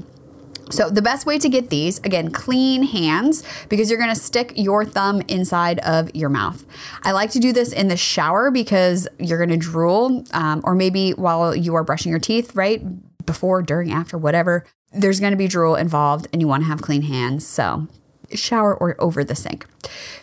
So, 0.71 0.87
the 0.87 1.01
best 1.01 1.25
way 1.25 1.39
to 1.39 1.49
get 1.49 1.71
these, 1.71 1.97
again, 1.99 2.29
clean 2.29 2.83
hands 2.83 3.43
because 3.69 3.89
you're 3.89 3.99
gonna 3.99 4.13
stick 4.13 4.53
your 4.55 4.85
thumb 4.85 5.23
inside 5.27 5.79
of 5.79 6.15
your 6.15 6.29
mouth. 6.29 6.63
I 7.01 7.11
like 7.11 7.31
to 7.31 7.39
do 7.39 7.51
this 7.51 7.73
in 7.73 7.87
the 7.87 7.97
shower 7.97 8.51
because 8.51 9.07
you're 9.17 9.39
gonna 9.39 9.57
drool, 9.57 10.23
um, 10.31 10.61
or 10.63 10.75
maybe 10.75 11.11
while 11.11 11.55
you 11.55 11.73
are 11.73 11.83
brushing 11.83 12.11
your 12.11 12.19
teeth, 12.19 12.55
right? 12.55 12.83
Before, 13.25 13.63
during, 13.63 13.91
after, 13.91 14.15
whatever. 14.15 14.63
There's 14.91 15.19
gonna 15.19 15.35
be 15.35 15.47
drool 15.47 15.75
involved 15.75 16.27
and 16.31 16.39
you 16.39 16.47
wanna 16.47 16.65
have 16.65 16.83
clean 16.83 17.01
hands. 17.01 17.47
So, 17.47 17.87
shower 18.33 18.75
or 18.75 18.95
over 18.99 19.23
the 19.23 19.35
sink. 19.35 19.65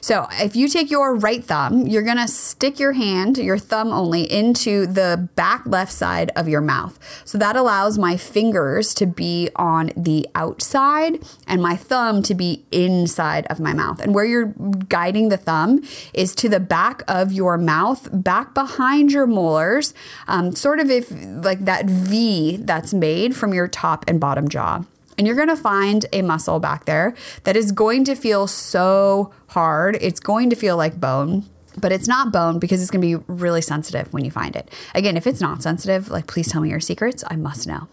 So 0.00 0.26
if 0.32 0.54
you 0.54 0.68
take 0.68 0.90
your 0.90 1.16
right 1.16 1.42
thumb, 1.42 1.86
you're 1.86 2.02
to 2.04 2.28
stick 2.28 2.78
your 2.78 2.92
hand, 2.92 3.38
your 3.38 3.58
thumb 3.58 3.92
only, 3.92 4.30
into 4.30 4.86
the 4.86 5.28
back 5.34 5.66
left 5.66 5.92
side 5.92 6.30
of 6.36 6.48
your 6.48 6.60
mouth. 6.60 6.98
So 7.24 7.38
that 7.38 7.56
allows 7.56 7.98
my 7.98 8.16
fingers 8.16 8.94
to 8.94 9.06
be 9.06 9.50
on 9.56 9.90
the 9.96 10.28
outside 10.34 11.18
and 11.46 11.62
my 11.62 11.76
thumb 11.76 12.22
to 12.22 12.34
be 12.34 12.64
inside 12.70 13.46
of 13.46 13.60
my 13.60 13.72
mouth. 13.72 14.00
And 14.00 14.14
where 14.14 14.24
you're 14.24 14.54
guiding 14.88 15.28
the 15.28 15.36
thumb 15.36 15.82
is 16.14 16.34
to 16.36 16.48
the 16.48 16.60
back 16.60 17.02
of 17.08 17.32
your 17.32 17.58
mouth, 17.58 18.08
back 18.12 18.54
behind 18.54 19.12
your 19.12 19.26
molars, 19.26 19.94
um, 20.28 20.54
sort 20.54 20.80
of 20.80 20.90
if 20.90 21.10
like 21.10 21.64
that 21.64 21.86
V 21.86 22.56
that's 22.58 22.94
made 22.94 23.34
from 23.34 23.52
your 23.52 23.68
top 23.68 24.04
and 24.08 24.20
bottom 24.20 24.48
jaw. 24.48 24.84
And 25.18 25.26
you're 25.26 25.36
going 25.36 25.48
to 25.48 25.56
find 25.56 26.06
a 26.12 26.22
muscle 26.22 26.60
back 26.60 26.84
there 26.84 27.14
that 27.44 27.56
is 27.56 27.72
going 27.72 28.04
to 28.04 28.14
feel 28.14 28.46
so 28.46 29.32
hard. 29.48 29.98
It's 30.00 30.20
going 30.20 30.50
to 30.50 30.56
feel 30.56 30.76
like 30.76 31.00
bone, 31.00 31.44
but 31.78 31.92
it's 31.92 32.08
not 32.08 32.32
bone 32.32 32.58
because 32.58 32.82
it's 32.82 32.90
going 32.90 33.00
to 33.00 33.18
be 33.18 33.24
really 33.28 33.62
sensitive 33.62 34.12
when 34.12 34.24
you 34.24 34.30
find 34.30 34.56
it. 34.56 34.70
Again, 34.94 35.16
if 35.16 35.26
it's 35.26 35.40
not 35.40 35.62
sensitive, 35.62 36.10
like 36.10 36.26
please 36.26 36.48
tell 36.48 36.60
me 36.60 36.70
your 36.70 36.80
secrets. 36.80 37.24
I 37.28 37.36
must 37.36 37.66
know. 37.66 37.88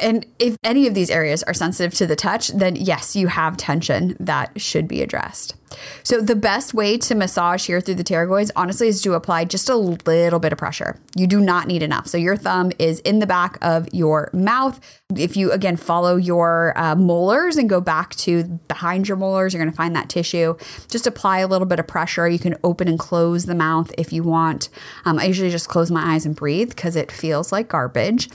And 0.00 0.24
if 0.38 0.56
any 0.64 0.86
of 0.86 0.94
these 0.94 1.10
areas 1.10 1.42
are 1.42 1.52
sensitive 1.52 1.92
to 1.98 2.06
the 2.06 2.16
touch, 2.16 2.48
then 2.48 2.76
yes, 2.76 3.14
you 3.14 3.26
have 3.26 3.56
tension 3.56 4.16
that 4.20 4.58
should 4.60 4.88
be 4.88 5.02
addressed. 5.02 5.54
So, 6.02 6.20
the 6.20 6.36
best 6.36 6.74
way 6.74 6.98
to 6.98 7.14
massage 7.14 7.66
here 7.66 7.80
through 7.80 7.96
the 7.96 8.04
pterygoids, 8.04 8.50
honestly, 8.56 8.88
is 8.88 9.00
to 9.02 9.14
apply 9.14 9.44
just 9.44 9.68
a 9.68 9.76
little 9.76 10.38
bit 10.38 10.52
of 10.52 10.58
pressure. 10.58 10.98
You 11.16 11.26
do 11.26 11.40
not 11.40 11.66
need 11.66 11.82
enough. 11.82 12.06
So, 12.06 12.18
your 12.18 12.36
thumb 12.36 12.72
is 12.78 13.00
in 13.00 13.18
the 13.18 13.26
back 13.26 13.58
of 13.62 13.88
your 13.92 14.30
mouth. 14.32 14.80
If 15.16 15.36
you, 15.36 15.52
again, 15.52 15.76
follow 15.76 16.16
your 16.16 16.72
uh, 16.76 16.94
molars 16.94 17.56
and 17.56 17.68
go 17.68 17.80
back 17.80 18.14
to 18.16 18.44
behind 18.68 19.08
your 19.08 19.16
molars, 19.16 19.52
you're 19.52 19.62
going 19.62 19.70
to 19.70 19.76
find 19.76 19.94
that 19.96 20.08
tissue. 20.08 20.56
Just 20.88 21.06
apply 21.06 21.38
a 21.38 21.46
little 21.46 21.66
bit 21.66 21.78
of 21.78 21.86
pressure. 21.86 22.28
You 22.28 22.38
can 22.38 22.56
open 22.64 22.88
and 22.88 22.98
close 22.98 23.46
the 23.46 23.54
mouth 23.54 23.92
if 23.98 24.12
you 24.12 24.22
want. 24.22 24.68
Um, 25.04 25.18
I 25.18 25.24
usually 25.24 25.50
just 25.50 25.68
close 25.68 25.90
my 25.90 26.14
eyes 26.14 26.24
and 26.24 26.34
breathe 26.34 26.70
because 26.70 26.96
it 26.96 27.12
feels 27.12 27.52
like 27.52 27.68
garbage. 27.68 28.28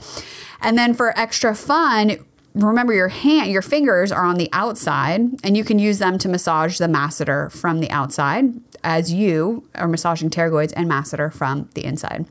And 0.60 0.76
then 0.76 0.94
for 0.94 1.16
extra 1.18 1.54
fun, 1.54 2.24
remember 2.54 2.92
your 2.92 3.08
hand 3.08 3.50
your 3.50 3.62
fingers 3.62 4.10
are 4.10 4.24
on 4.24 4.36
the 4.36 4.48
outside 4.52 5.20
and 5.44 5.56
you 5.56 5.64
can 5.64 5.78
use 5.78 5.98
them 5.98 6.18
to 6.18 6.28
massage 6.28 6.78
the 6.78 6.86
masseter 6.86 7.50
from 7.52 7.80
the 7.80 7.90
outside 7.90 8.52
as 8.82 9.12
you 9.12 9.66
are 9.74 9.88
massaging 9.88 10.30
pterygoids 10.30 10.72
and 10.76 10.88
masseter 10.90 11.32
from 11.32 11.68
the 11.74 11.84
inside 11.84 12.26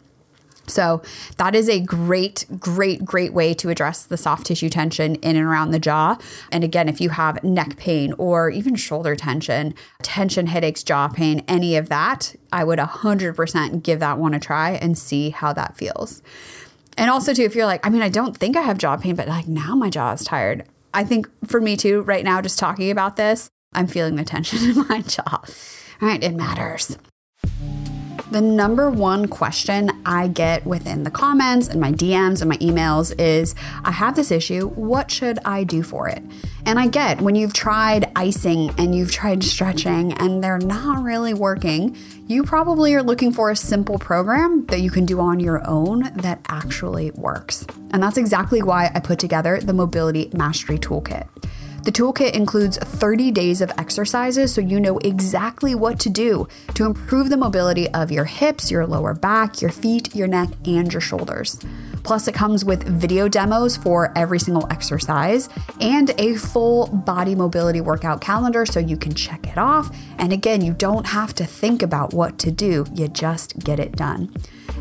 so 0.67 1.01
that 1.37 1.55
is 1.55 1.69
a 1.69 1.79
great, 1.79 2.45
great, 2.59 3.03
great 3.03 3.33
way 3.33 3.53
to 3.55 3.69
address 3.69 4.03
the 4.03 4.17
soft 4.17 4.45
tissue 4.45 4.69
tension 4.69 5.15
in 5.15 5.35
and 5.35 5.45
around 5.45 5.71
the 5.71 5.79
jaw. 5.79 6.17
And 6.51 6.63
again, 6.63 6.89
if 6.89 6.99
you 6.99 7.09
have 7.09 7.43
neck 7.43 7.77
pain 7.77 8.13
or 8.17 8.49
even 8.49 8.75
shoulder 8.75 9.15
tension, 9.15 9.73
tension, 10.01 10.47
headaches, 10.47 10.83
jaw 10.83 11.07
pain, 11.07 11.43
any 11.47 11.77
of 11.77 11.89
that, 11.89 12.35
I 12.51 12.63
would 12.63 12.79
100% 12.79 13.83
give 13.83 13.99
that 13.99 14.17
one 14.17 14.33
a 14.33 14.39
try 14.39 14.71
and 14.71 14.97
see 14.97 15.29
how 15.29 15.53
that 15.53 15.77
feels. 15.77 16.21
And 16.97 17.11
also, 17.11 17.33
too, 17.33 17.43
if 17.43 17.55
you're 17.55 17.67
like, 17.67 17.85
I 17.85 17.89
mean, 17.89 18.01
I 18.01 18.09
don't 18.09 18.35
think 18.35 18.57
I 18.57 18.61
have 18.61 18.79
jaw 18.79 18.97
pain, 18.97 19.15
but 19.15 19.27
like 19.27 19.47
now 19.47 19.75
my 19.75 19.89
jaw 19.89 20.13
is 20.13 20.23
tired. 20.23 20.65
I 20.93 21.03
think 21.03 21.29
for 21.45 21.61
me, 21.61 21.77
too, 21.77 22.01
right 22.01 22.25
now, 22.25 22.41
just 22.41 22.57
talking 22.57 22.89
about 22.89 23.17
this, 23.17 23.49
I'm 23.73 23.87
feeling 23.87 24.15
the 24.15 24.23
tension 24.23 24.59
in 24.69 24.87
my 24.87 25.01
jaw. 25.01 25.43
All 26.01 26.07
right, 26.07 26.23
it 26.23 26.33
matters. 26.33 26.97
The 28.29 28.41
number 28.41 28.89
one 28.89 29.29
question 29.29 29.89
I 30.05 30.27
get 30.27 30.65
within 30.65 31.03
the 31.03 31.11
comments 31.11 31.69
and 31.69 31.79
my 31.79 31.93
DMs 31.93 32.41
and 32.41 32.49
my 32.49 32.57
emails 32.57 33.17
is 33.17 33.55
I 33.85 33.91
have 33.91 34.17
this 34.17 34.31
issue. 34.31 34.67
What 34.67 35.09
should 35.09 35.39
I 35.45 35.63
do 35.63 35.81
for 35.81 36.09
it? 36.09 36.21
And 36.65 36.77
I 36.77 36.87
get 36.87 37.21
when 37.21 37.35
you've 37.35 37.53
tried 37.53 38.11
icing 38.17 38.71
and 38.77 38.93
you've 38.93 39.13
tried 39.13 39.45
stretching 39.45 40.11
and 40.11 40.43
they're 40.43 40.57
not 40.57 41.03
really 41.03 41.33
working, 41.33 41.95
you 42.27 42.43
probably 42.43 42.93
are 42.95 43.03
looking 43.03 43.31
for 43.31 43.49
a 43.49 43.55
simple 43.55 43.97
program 43.97 44.65
that 44.65 44.81
you 44.81 44.91
can 44.91 45.05
do 45.05 45.21
on 45.21 45.39
your 45.39 45.65
own 45.65 46.11
that 46.17 46.41
actually 46.49 47.11
works. 47.11 47.65
And 47.91 48.03
that's 48.03 48.17
exactly 48.17 48.61
why 48.61 48.91
I 48.93 48.99
put 48.99 49.19
together 49.19 49.61
the 49.61 49.73
Mobility 49.73 50.29
Mastery 50.33 50.77
Toolkit. 50.77 51.27
The 51.83 51.91
toolkit 51.91 52.31
includes 52.31 52.77
30 52.77 53.31
days 53.31 53.61
of 53.61 53.71
exercises 53.77 54.53
so 54.53 54.61
you 54.61 54.79
know 54.79 54.97
exactly 54.99 55.73
what 55.73 55.99
to 56.01 56.09
do 56.09 56.47
to 56.73 56.85
improve 56.85 57.29
the 57.29 57.37
mobility 57.37 57.87
of 57.89 58.11
your 58.11 58.25
hips, 58.25 58.69
your 58.69 58.85
lower 58.85 59.13
back, 59.13 59.61
your 59.61 59.71
feet, 59.71 60.13
your 60.13 60.27
neck, 60.27 60.49
and 60.65 60.91
your 60.91 61.01
shoulders. 61.01 61.59
Plus, 62.03 62.27
it 62.27 62.33
comes 62.33 62.63
with 62.63 62.83
video 62.83 63.27
demos 63.27 63.75
for 63.75 64.13
every 64.15 64.39
single 64.39 64.65
exercise 64.71 65.49
and 65.81 66.11
a 66.17 66.35
full 66.35 66.87
body 66.87 67.35
mobility 67.35 67.81
workout 67.81 68.21
calendar 68.21 68.65
so 68.65 68.79
you 68.79 68.95
can 68.95 69.13
check 69.13 69.45
it 69.47 69.57
off. 69.57 69.93
And 70.17 70.31
again, 70.31 70.61
you 70.61 70.73
don't 70.73 71.07
have 71.07 71.33
to 71.35 71.45
think 71.45 71.81
about 71.81 72.13
what 72.13 72.37
to 72.39 72.51
do, 72.51 72.85
you 72.93 73.07
just 73.07 73.59
get 73.59 73.79
it 73.79 73.93
done. 73.97 74.33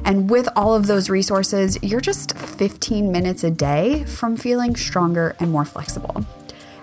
And 0.05 0.31
with 0.31 0.49
all 0.55 0.75
of 0.75 0.87
those 0.87 1.11
resources, 1.11 1.79
you're 1.83 2.01
just 2.01 2.37
15 2.39 3.11
minutes 3.11 3.43
a 3.43 3.51
day 3.51 4.05
from 4.05 4.37
feeling 4.37 4.77
stronger 4.77 5.35
and 5.41 5.51
more 5.51 5.65
flexible. 5.65 6.25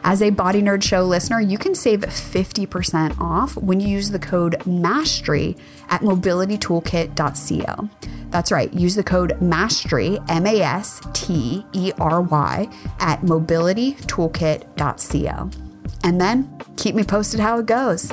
As 0.06 0.22
a 0.22 0.32
Body 0.32 0.62
Nerd 0.62 0.84
Show 0.84 1.04
listener, 1.04 1.40
you 1.40 1.58
can 1.58 1.74
save 1.74 2.02
50% 2.02 3.22
off 3.22 3.56
when 3.56 3.80
you 3.80 3.88
use 3.88 4.12
the 4.12 4.20
code 4.20 4.62
MASTERY 4.66 5.56
at 5.90 6.02
mobilitytoolkit.co. 6.02 7.90
That's 8.30 8.52
right, 8.52 8.74
use 8.74 8.96
the 8.96 9.04
code 9.04 9.42
MASTERY, 9.42 10.20
M 10.28 10.46
A 10.46 10.60
S 10.60 11.00
T 11.14 11.66
E 11.72 11.94
R 12.00 12.22
Y, 12.22 12.68
at 13.00 13.22
mobilitytoolkit.co. 13.22 15.50
And 16.04 16.20
then 16.20 16.54
keep 16.76 16.96
me 16.96 17.04
posted 17.04 17.40
how 17.40 17.60
it 17.60 17.66
goes. 17.66 18.12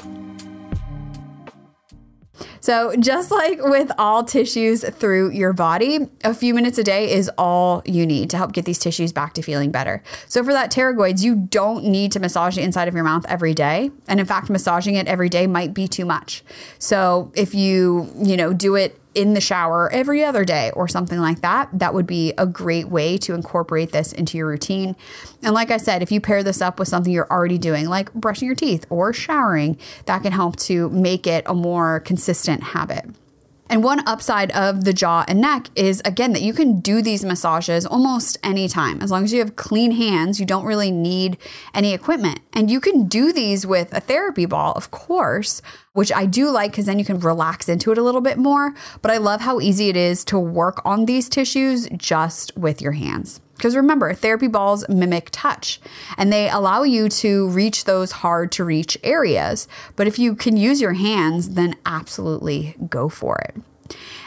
So, 2.61 2.95
just 2.97 3.31
like 3.31 3.62
with 3.62 3.90
all 3.99 4.25
tissues 4.25 4.85
through 4.85 5.31
your 5.31 5.52
body, 5.52 6.09
a 6.25 6.35
few 6.35 6.55
minutes 6.55 6.79
a 6.79 6.85
day 6.85 7.11
is 7.11 7.31
all 7.38 7.83
you 7.87 8.07
need 8.07 8.31
to 8.31 8.37
help 8.37 8.52
get 8.52 8.64
these 8.64 8.79
tissues 8.79 9.12
back 9.12 9.35
to 9.35 9.43
feeling 9.43 9.71
better. 9.71 10.02
So, 10.26 10.45
for 10.45 10.52
that 10.52 10.71
pterygoids, 10.71 11.23
you 11.23 11.37
don't 11.37 11.85
need 11.85 12.12
to 12.12 12.21
massage 12.21 12.57
the 12.57 12.62
inside 12.62 12.88
of 12.88 12.95
your 12.95 13.05
mouth 13.05 13.25
every 13.29 13.55
day. 13.55 13.90
And 14.09 14.21
in 14.21 14.26
fact, 14.26 14.50
massaging 14.50 14.97
it 14.97 15.07
every 15.07 15.29
day 15.29 15.47
might 15.47 15.73
be 15.75 15.88
too 15.88 16.05
much. 16.05 16.45
So, 16.79 17.33
if 17.35 17.55
you, 17.55 18.12
you 18.23 18.37
know, 18.37 18.52
do 18.52 18.75
it 18.75 19.00
in 19.14 19.35
the 19.35 19.40
shower 19.40 19.90
every 19.93 20.25
other 20.25 20.45
day 20.45 20.71
or 20.75 20.87
something 20.88 21.19
like 21.19 21.40
that, 21.40 21.69
that 21.73 21.95
would 21.95 22.07
be 22.07 22.33
a 22.38 22.47
great 22.47 22.88
way 22.88 23.19
to 23.19 23.35
incorporate 23.35 23.93
this 23.93 24.12
into 24.12 24.38
your 24.38 24.47
routine. 24.47 24.95
And 25.43 25.55
like 25.55 25.71
I 25.71 25.79
said, 25.79 26.02
if 26.02 26.12
you 26.12 26.21
pair 26.21 26.43
this 26.43 26.61
up 26.61 26.79
with 26.79 26.88
something 26.88 27.12
you're 27.12 27.31
already 27.31 27.59
doing, 27.59 27.88
like 27.88 28.12
brushing 28.14 28.47
your 28.47 28.55
teeth 28.55 28.87
or 28.88 29.12
showering, 29.12 29.79
that 30.07 30.23
can 30.23 30.33
help 30.33 30.57
to 30.57 30.88
make 30.90 31.26
it 31.26 31.45
a 31.47 31.55
more 31.55 32.00
consistent 32.00 32.62
habit. 32.62 33.07
And 33.71 33.85
one 33.85 34.07
upside 34.07 34.50
of 34.50 34.83
the 34.83 34.93
jaw 34.93 35.25
and 35.29 35.41
neck 35.41 35.69
is 35.77 36.03
again 36.05 36.33
that 36.33 36.43
you 36.43 36.53
can 36.53 36.81
do 36.81 37.00
these 37.00 37.25
massages 37.25 37.87
almost 37.87 38.37
anytime. 38.43 39.00
As 39.00 39.12
long 39.12 39.23
as 39.23 39.33
you 39.33 39.39
have 39.39 39.55
clean 39.55 39.93
hands, 39.93 40.41
you 40.41 40.45
don't 40.45 40.65
really 40.65 40.91
need 40.91 41.39
any 41.73 41.95
equipment. 41.95 42.41
And 42.53 42.69
you 42.69 42.81
can 42.81 43.07
do 43.07 43.33
these 43.33 43.65
with 43.65 43.95
a 43.95 44.00
therapy 44.00 44.45
ball, 44.45 44.73
of 44.73 44.91
course, 44.91 45.62
which 45.93 46.12
I 46.12 46.27
do 46.27 46.50
like 46.50 46.73
because 46.73 46.87
then 46.87 46.99
you 46.99 47.05
can 47.05 47.21
relax 47.21 47.69
into 47.69 47.93
it 47.93 47.99
a 47.99 48.03
little 48.03 48.21
bit 48.21 48.39
more. 48.39 48.75
But 49.03 49.12
I 49.12 49.19
love 49.19 49.41
how 49.41 49.61
easy 49.61 49.89
it 49.89 49.97
is 49.97 50.25
to 50.27 50.39
work 50.39 50.83
on 50.85 51.07
these 51.07 51.29
tissues 51.29 51.89
just 51.97 52.57
with 52.57 52.83
your 52.83 52.93
hands. 52.93 53.41
Because 53.61 53.76
remember, 53.76 54.14
therapy 54.14 54.47
balls 54.47 54.88
mimic 54.88 55.29
touch 55.33 55.83
and 56.17 56.33
they 56.33 56.49
allow 56.49 56.83
you 56.83 57.11
to 57.11 57.47
reach 57.50 57.85
those 57.85 58.11
hard 58.11 58.50
to 58.52 58.64
reach 58.64 58.97
areas. 59.05 59.69
But 59.97 60.07
if 60.07 60.19
you 60.19 60.35
can 60.35 60.57
use 60.57 60.81
your 60.81 60.95
hands, 60.95 61.50
then 61.50 61.76
absolutely 61.85 62.75
go 62.88 63.11
for 63.11 63.37
it. 63.40 63.57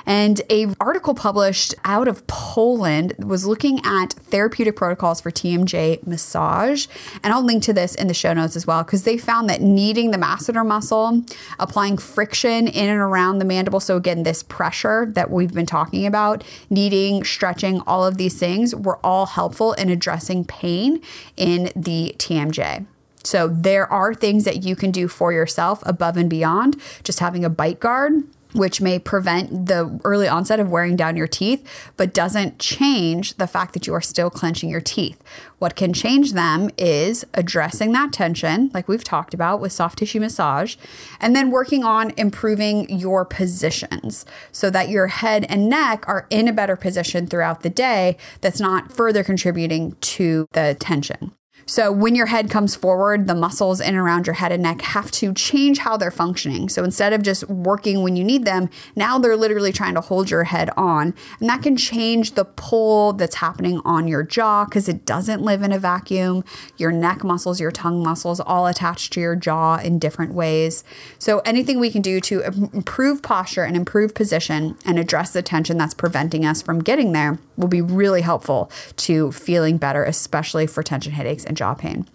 And 0.05 0.41
a 0.50 0.67
article 0.79 1.13
published 1.13 1.74
out 1.86 2.08
of 2.08 2.25
Poland 2.27 3.13
was 3.20 3.46
looking 3.46 3.79
at 3.86 4.13
therapeutic 4.13 4.75
protocols 4.75 5.22
for 5.22 5.32
TMJ 5.32 6.05
massage. 6.05 6.88
And 7.24 7.34
I'll 7.34 7.43
link 7.43 7.63
to 7.63 7.74
this 7.74 7.96
in 7.96 8.08
the 8.08 8.13
show 8.13 8.34
notes 8.34 8.55
as 8.55 8.67
well 8.67 8.84
because 8.84 9.03
they 9.03 9.17
found 9.17 9.50
that 9.50 9.62
kneading 9.62 10.12
the 10.12 10.17
masseter 10.17 10.65
muscle, 10.65 11.24
applying 11.60 11.98
friction 11.98 12.67
in 12.67 12.89
and 12.89 13.00
around 13.00 13.39
the 13.39 13.46
mandible, 13.46 13.79
so 13.79 13.98
again 13.98 14.24
this 14.24 14.43
pressure 14.43 15.08
that 15.13 15.32
we've 15.32 15.53
been 15.53 15.65
talking 15.65 16.05
about, 16.05 16.43
kneading, 16.70 17.24
stretching, 17.24 17.82
all 17.82 18.05
of 18.05 18.17
these 18.17 18.38
things 18.38 18.75
were 18.75 19.00
all 19.05 19.25
helpful 19.25 19.74
in 19.74 19.89
addressing 19.89 20.46
pain 20.46 21.01
in 21.38 21.72
the 21.75 22.15
TMJ. 22.17 22.86
So 23.24 23.48
there 23.48 23.91
are 23.91 24.13
things 24.13 24.43
that 24.43 24.63
you 24.63 24.75
can 24.75 24.91
do 24.91 25.08
for 25.08 25.32
yourself 25.32 25.82
above 25.86 26.17
and 26.17 26.29
beyond 26.29 26.82
just 27.03 27.20
having 27.20 27.46
a 27.46 27.50
bite 27.50 27.79
guard 27.79 28.24
which 28.53 28.81
may 28.81 29.00
prevent 29.00 29.67
the 29.67 30.00
early 30.03 30.27
onset 30.27 30.60
of 30.60 30.69
wearing 30.69 30.95
down 30.95 31.17
your 31.17 31.27
teeth, 31.27 31.67
but 31.98 32.13
doesn't 32.13 32.60
change 32.60 33.36
the 33.36 33.48
fact 33.48 33.74
that 33.74 33.88
you 33.88 33.93
are 33.93 34.01
still 34.01 34.29
clenching 34.29 34.69
your 34.69 34.81
teeth. 34.81 35.22
What 35.60 35.75
can 35.75 35.93
change 35.93 36.33
them 36.33 36.69
is 36.77 37.25
addressing 37.33 37.91
that 37.93 38.13
tension, 38.13 38.69
like 38.74 38.88
we've 38.88 39.03
talked 39.03 39.33
about 39.33 39.60
with 39.60 39.72
soft 39.72 40.00
tissue 40.00 40.19
massage, 40.19 40.75
and 41.19 41.36
then 41.36 41.51
working 41.51 41.83
on 41.83 42.12
improving 42.17 42.89
your 42.89 43.25
positions 43.25 44.25
so 44.51 44.69
that 44.69 44.89
your 44.89 45.07
head 45.07 45.45
and 45.50 45.69
neck 45.69 46.07
are 46.07 46.27
in 46.29 46.48
a 46.48 46.53
better 46.53 46.75
position 46.75 47.27
throughout 47.27 47.62
the 47.62 47.69
day 47.69 48.17
that's 48.41 48.60
not 48.60 48.91
further 48.91 49.24
contributing 49.24 49.95
to 50.01 50.48
the 50.51 50.75
tension. 50.79 51.33
So, 51.65 51.91
when 51.91 52.15
your 52.15 52.25
head 52.25 52.50
comes 52.50 52.75
forward, 52.75 53.27
the 53.27 53.36
muscles 53.36 53.79
in 53.79 53.89
and 53.89 53.98
around 53.98 54.27
your 54.27 54.36
head 54.36 54.51
and 54.51 54.63
neck 54.63 54.82
have 54.82 55.12
to 55.12 55.34
change 55.34 55.79
how 55.79 55.98
they're 55.98 56.12
functioning. 56.12 56.70
So, 56.70 56.84
instead 56.84 57.13
of 57.13 57.22
just 57.22 57.48
working 57.50 58.03
when 58.03 58.15
you 58.15 58.24
need 58.24 58.46
them, 58.46 58.70
now 58.96 59.17
they're 59.17 59.38
literally 59.38 59.72
trying 59.72 59.93
to 59.96 60.01
hold 60.01 60.29
your 60.29 60.46
head 60.46 60.70
on. 60.75 61.13
And 61.39 61.50
that 61.50 61.62
can 61.62 61.77
change 61.77 62.34
the 62.34 62.46
pull 62.46 63.13
that's 63.13 63.36
happening 63.36 63.82
on 63.86 64.08
your 64.08 64.24
jaw 64.24 64.65
because 64.65 64.89
it 64.89 65.05
doesn't 65.05 65.41
live 65.41 65.62
in 65.62 65.72
a 65.72 65.79
vacuum. 65.79 66.43
Your 66.77 66.91
neck 66.91 67.24
muscles, 67.24 67.60
your 67.60 67.72
tongue 67.72 68.03
muscles, 68.03 68.39
all 68.39 68.67
attached 68.67 69.13
to 69.13 69.22
your 69.22 69.36
jaw 69.36 69.77
in 69.77 70.00
different 70.00 70.34
ways. 70.34 70.84
So, 71.20 71.39
anything 71.39 71.79
we 71.79 71.91
can 71.91 72.01
do 72.01 72.20
to 72.22 72.41
improve 72.41 73.22
posture 73.22 73.63
and 73.63 73.77
improve 73.77 74.13
position 74.13 74.77
and 74.86 75.00
address 75.00 75.32
the 75.32 75.41
tension 75.41 75.77
that's 75.77 75.93
preventing 75.93 76.46
us 76.46 76.62
from 76.62 76.79
getting 76.79 77.13
there 77.13 77.39
will 77.57 77.67
be 77.67 77.81
really 77.81 78.22
helpful 78.22 78.72
to 78.98 79.31
feeling 79.31 79.77
better, 79.77 80.03
especially 80.03 80.67
for 80.67 80.83
tension 80.83 81.13
headaches 81.13 81.45
and 81.45 81.57
jaw 81.57 81.74
pain. 81.74 82.07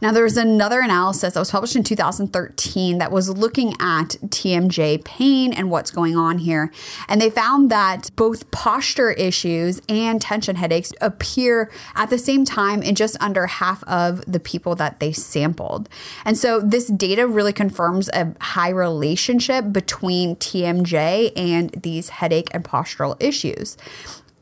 Now, 0.00 0.12
there 0.12 0.24
was 0.24 0.36
another 0.36 0.80
analysis 0.80 1.34
that 1.34 1.40
was 1.40 1.50
published 1.50 1.76
in 1.76 1.84
2013 1.84 2.98
that 2.98 3.12
was 3.12 3.30
looking 3.30 3.72
at 3.80 4.16
TMJ 4.26 5.04
pain 5.04 5.52
and 5.52 5.70
what's 5.70 5.90
going 5.90 6.16
on 6.16 6.38
here. 6.38 6.72
And 7.08 7.20
they 7.20 7.30
found 7.30 7.70
that 7.70 8.10
both 8.16 8.50
posture 8.50 9.12
issues 9.12 9.80
and 9.88 10.20
tension 10.20 10.56
headaches 10.56 10.92
appear 11.00 11.70
at 11.94 12.10
the 12.10 12.18
same 12.18 12.44
time 12.44 12.82
in 12.82 12.94
just 12.94 13.16
under 13.20 13.46
half 13.46 13.82
of 13.84 14.24
the 14.30 14.40
people 14.40 14.74
that 14.76 15.00
they 15.00 15.12
sampled. 15.12 15.88
And 16.24 16.36
so, 16.36 16.60
this 16.60 16.88
data 16.88 17.26
really 17.26 17.52
confirms 17.52 18.08
a 18.10 18.34
high 18.40 18.70
relationship 18.70 19.72
between 19.72 20.36
TMJ 20.36 21.32
and 21.36 21.70
these 21.70 22.10
headache 22.10 22.48
and 22.52 22.64
postural 22.64 23.16
issues. 23.22 23.76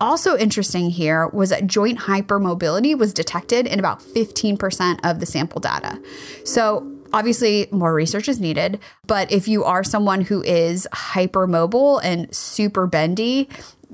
Also 0.02 0.36
interesting 0.36 0.90
here 0.90 1.28
was 1.28 1.50
that 1.50 1.68
joint 1.68 1.96
hypermobility 1.96 2.98
was 2.98 3.14
detected 3.14 3.68
in 3.68 3.78
about 3.78 4.00
15% 4.00 4.98
of 5.04 5.20
the 5.20 5.26
sample 5.26 5.60
data. 5.60 6.02
So 6.44 6.90
obviously 7.12 7.68
more 7.70 7.94
research 7.94 8.28
is 8.28 8.40
needed, 8.40 8.80
but 9.06 9.30
if 9.30 9.46
you 9.46 9.62
are 9.62 9.84
someone 9.84 10.22
who 10.22 10.42
is 10.42 10.88
hypermobile 10.92 12.00
and 12.02 12.34
super 12.34 12.88
bendy, 12.88 13.48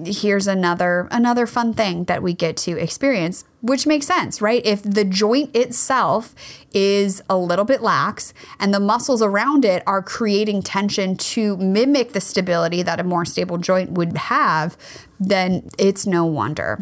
here's 0.04 0.46
another 0.46 1.08
another 1.10 1.46
fun 1.46 1.72
thing 1.72 2.04
that 2.04 2.22
we 2.22 2.32
get 2.32 2.56
to 2.56 2.76
experience 2.78 3.44
which 3.60 3.86
makes 3.86 4.06
sense 4.06 4.40
right 4.40 4.64
if 4.64 4.82
the 4.82 5.04
joint 5.04 5.54
itself 5.54 6.34
is 6.72 7.22
a 7.28 7.36
little 7.36 7.64
bit 7.64 7.82
lax 7.82 8.32
and 8.60 8.72
the 8.72 8.80
muscles 8.80 9.22
around 9.22 9.64
it 9.64 9.82
are 9.86 10.02
creating 10.02 10.62
tension 10.62 11.16
to 11.16 11.56
mimic 11.56 12.12
the 12.12 12.20
stability 12.20 12.82
that 12.82 13.00
a 13.00 13.04
more 13.04 13.24
stable 13.24 13.58
joint 13.58 13.90
would 13.92 14.16
have 14.16 14.76
then 15.18 15.68
it's 15.78 16.06
no 16.06 16.24
wonder 16.24 16.78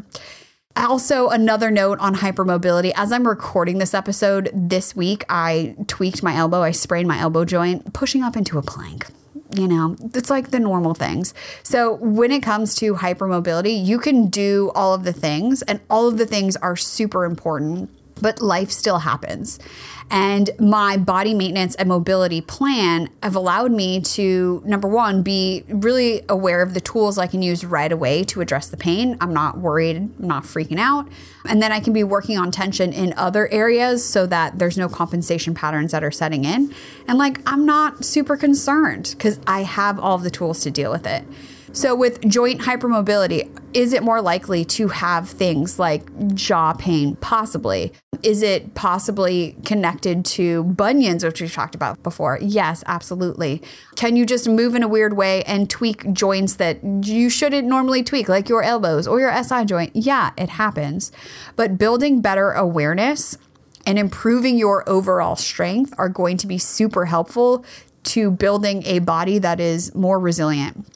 also, 0.78 1.30
another 1.30 1.70
note 1.70 1.98
on 2.00 2.16
hypermobility. 2.16 2.92
As 2.96 3.10
I'm 3.10 3.26
recording 3.26 3.78
this 3.78 3.94
episode 3.94 4.50
this 4.52 4.94
week, 4.94 5.24
I 5.26 5.74
tweaked 5.86 6.22
my 6.22 6.36
elbow. 6.36 6.60
I 6.60 6.72
sprained 6.72 7.08
my 7.08 7.18
elbow 7.18 7.46
joint, 7.46 7.94
pushing 7.94 8.22
up 8.22 8.36
into 8.36 8.58
a 8.58 8.62
plank 8.62 9.06
you 9.54 9.68
know, 9.68 9.96
it's 10.14 10.30
like 10.30 10.50
the 10.50 10.60
normal 10.60 10.94
things. 10.94 11.34
So 11.62 11.94
when 11.94 12.30
it 12.32 12.42
comes 12.42 12.74
to 12.76 12.94
hypermobility, 12.94 13.84
you 13.84 13.98
can 13.98 14.28
do 14.28 14.70
all 14.74 14.94
of 14.94 15.04
the 15.04 15.12
things, 15.12 15.62
and 15.62 15.80
all 15.88 16.08
of 16.08 16.18
the 16.18 16.26
things 16.26 16.56
are 16.56 16.76
super 16.76 17.24
important, 17.24 17.90
but 18.20 18.40
life 18.40 18.70
still 18.70 18.98
happens. 18.98 19.58
And 20.08 20.50
my 20.60 20.96
body 20.96 21.34
maintenance 21.34 21.74
and 21.74 21.88
mobility 21.88 22.40
plan 22.40 23.08
have 23.22 23.34
allowed 23.34 23.72
me 23.72 24.00
to, 24.00 24.62
number 24.64 24.86
one, 24.86 25.22
be 25.22 25.64
really 25.68 26.22
aware 26.28 26.62
of 26.62 26.74
the 26.74 26.80
tools 26.80 27.18
I 27.18 27.26
can 27.26 27.42
use 27.42 27.64
right 27.64 27.90
away 27.90 28.22
to 28.24 28.40
address 28.40 28.68
the 28.68 28.76
pain. 28.76 29.16
I'm 29.20 29.34
not 29.34 29.58
worried, 29.58 29.96
I'm 29.96 30.14
not 30.18 30.44
freaking 30.44 30.78
out. 30.78 31.08
And 31.48 31.60
then 31.60 31.72
I 31.72 31.80
can 31.80 31.92
be 31.92 32.04
working 32.04 32.38
on 32.38 32.52
tension 32.52 32.92
in 32.92 33.14
other 33.16 33.48
areas 33.52 34.04
so 34.04 34.26
that 34.26 34.58
there's 34.58 34.78
no 34.78 34.88
compensation 34.88 35.54
patterns 35.54 35.92
that 35.92 36.04
are 36.04 36.12
setting 36.12 36.44
in. 36.44 36.72
And 37.08 37.18
like, 37.18 37.40
I'm 37.44 37.66
not 37.66 38.04
super 38.04 38.36
concerned 38.36 39.14
because 39.16 39.40
I 39.46 39.62
have 39.62 39.98
all 39.98 40.18
the 40.18 40.30
tools 40.30 40.60
to 40.60 40.70
deal 40.70 40.92
with 40.92 41.06
it. 41.06 41.24
So, 41.72 41.94
with 41.94 42.26
joint 42.28 42.60
hypermobility, 42.60 43.48
is 43.74 43.92
it 43.92 44.02
more 44.02 44.20
likely 44.20 44.64
to 44.66 44.88
have 44.88 45.28
things 45.28 45.78
like 45.78 46.34
jaw 46.34 46.72
pain? 46.72 47.16
Possibly. 47.16 47.92
Is 48.22 48.42
it 48.42 48.74
possibly 48.74 49.56
connected 49.64 50.24
to 50.24 50.64
bunions, 50.64 51.24
which 51.24 51.40
we've 51.40 51.52
talked 51.52 51.74
about 51.74 52.02
before? 52.02 52.38
Yes, 52.40 52.82
absolutely. 52.86 53.62
Can 53.94 54.16
you 54.16 54.24
just 54.24 54.48
move 54.48 54.74
in 54.74 54.82
a 54.82 54.88
weird 54.88 55.16
way 55.16 55.42
and 55.44 55.68
tweak 55.68 56.12
joints 56.12 56.56
that 56.56 56.82
you 56.82 57.28
shouldn't 57.28 57.68
normally 57.68 58.02
tweak, 58.02 58.28
like 58.28 58.48
your 58.48 58.62
elbows 58.62 59.06
or 59.06 59.20
your 59.20 59.42
SI 59.42 59.64
joint? 59.64 59.94
Yeah, 59.94 60.30
it 60.38 60.50
happens. 60.50 61.12
But 61.56 61.78
building 61.78 62.20
better 62.20 62.52
awareness 62.52 63.36
and 63.84 63.98
improving 63.98 64.56
your 64.56 64.88
overall 64.88 65.36
strength 65.36 65.92
are 65.98 66.08
going 66.08 66.36
to 66.38 66.46
be 66.46 66.58
super 66.58 67.04
helpful 67.04 67.64
to 68.04 68.30
building 68.30 68.82
a 68.86 69.00
body 69.00 69.38
that 69.38 69.60
is 69.60 69.94
more 69.94 70.18
resilient. 70.18 70.86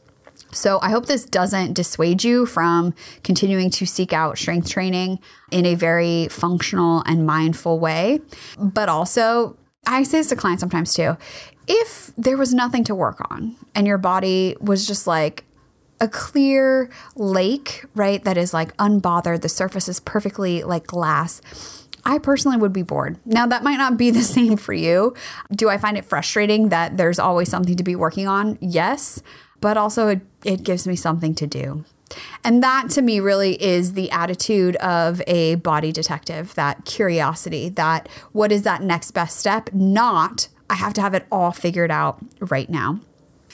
So 0.53 0.79
I 0.83 0.91
hope 0.91 1.07
this 1.07 1.25
doesn't 1.25 1.75
dissuade 1.75 2.25
you 2.25 2.47
from 2.47 2.95
continuing 3.23 3.71
to 3.71 3.87
seek 3.87 4.13
out 4.13 4.39
strength 4.39 4.69
training 4.69 5.19
in 5.51 5.67
a 5.67 5.75
very 5.75 6.29
functional 6.29 7.03
and 7.07 7.27
mindful 7.27 7.79
way. 7.79 8.21
But 8.59 8.89
also, 8.89 9.57
I 9.87 10.03
say 10.03 10.19
this 10.19 10.29
to 10.29 10.37
clients 10.37 10.61
sometimes 10.61 10.95
too. 10.95 11.17
If 11.69 12.13
there 12.17 12.37
was 12.37 12.53
nothing 12.53 12.85
to 12.85 12.95
work 12.95 13.21
on 13.31 13.57
and 13.75 13.87
your 13.87 13.99
body 13.99 14.57
was 14.61 14.87
just 14.87 15.07
like 15.07 15.45
a 16.01 16.09
clear 16.09 16.91
lake, 17.15 17.85
right, 17.95 18.25
that 18.25 18.37
is 18.37 18.53
like 18.53 18.77
unbothered, 18.79 19.43
the 19.43 19.49
surface 19.49 19.89
is 19.89 20.01
perfectly 20.01 20.63
like 20.63 20.87
glass 20.87 21.41
I 22.05 22.19
personally 22.19 22.57
would 22.57 22.73
be 22.73 22.83
bored. 22.83 23.19
Now, 23.25 23.47
that 23.47 23.63
might 23.63 23.77
not 23.77 23.97
be 23.97 24.11
the 24.11 24.23
same 24.37 24.57
for 24.57 24.73
you. 24.73 25.15
Do 25.53 25.69
I 25.69 25.79
find 25.79 25.97
it 25.97 26.05
frustrating 26.05 26.71
that 26.71 26.97
there's 26.97 27.19
always 27.19 27.49
something 27.49 27.77
to 27.77 27.83
be 27.83 27.97
working 27.97 28.27
on? 28.27 28.59
Yes, 28.61 29.23
but 29.61 29.77
also 29.77 30.09
it, 30.09 30.21
it 30.45 30.63
gives 30.63 30.87
me 30.87 30.97
something 30.97 31.35
to 31.37 31.47
do. 31.47 31.85
And 32.43 32.63
that 32.63 32.91
to 32.91 33.03
me 33.03 33.21
really 33.21 33.63
is 33.63 33.93
the 33.93 34.11
attitude 34.11 34.77
of 34.77 35.23
a 35.27 35.57
body 35.57 35.93
detective 35.93 36.55
that 36.55 36.85
curiosity, 36.85 37.69
that 37.71 38.09
what 38.33 38.51
is 38.51 38.63
that 38.63 38.83
next 38.83 39.13
best 39.13 39.39
step? 39.39 39.73
Not, 39.73 40.49
I 40.69 40.75
have 40.75 40.93
to 40.95 41.01
have 41.01 41.15
it 41.15 41.27
all 41.31 41.53
figured 41.53 41.91
out 41.91 42.19
right 42.41 42.69
now. 42.69 43.01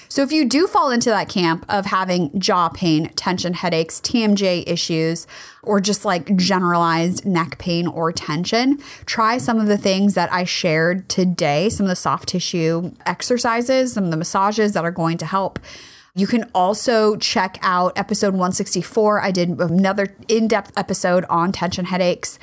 So, 0.09 0.23
if 0.23 0.31
you 0.31 0.45
do 0.45 0.67
fall 0.67 0.91
into 0.91 1.11
that 1.11 1.29
camp 1.29 1.67
of 1.69 1.87
having 1.87 2.39
jaw 2.39 2.69
pain, 2.69 3.09
tension 3.17 3.55
headaches, 3.55 4.01
TMJ 4.01 4.65
issues, 4.67 5.27
or 5.63 5.81
just 5.81 6.05
like 6.05 6.37
generalized 6.37 7.27
neck 7.27 7.59
pain 7.59 7.89
or 7.89 8.13
tension, 8.13 8.79
try 9.05 9.39
some 9.39 9.59
of 9.59 9.67
the 9.67 9.79
things 9.79 10.15
that 10.15 10.33
I 10.33 10.45
shared 10.45 11.09
today, 11.09 11.69
some 11.71 11.87
of 11.87 11.91
the 11.91 11.97
soft 11.97 12.29
tissue 12.29 12.93
exercises, 13.05 13.95
some 13.95 14.05
of 14.05 14.11
the 14.11 14.17
massages 14.17 14.73
that 14.75 14.85
are 14.85 14.93
going 14.93 15.19
to 15.19 15.27
help 15.27 15.59
you 16.17 16.27
can 16.27 16.51
also 16.55 17.15
check 17.17 17.59
out 17.61 17.93
episode 17.95 18.33
164. 18.33 19.21
I 19.21 19.31
did 19.31 19.51
another 19.61 20.17
in 20.29 20.49
depth 20.49 20.73
episode 20.75 21.27
on 21.27 21.53
tension 21.53 21.85
headaches. 21.85 22.39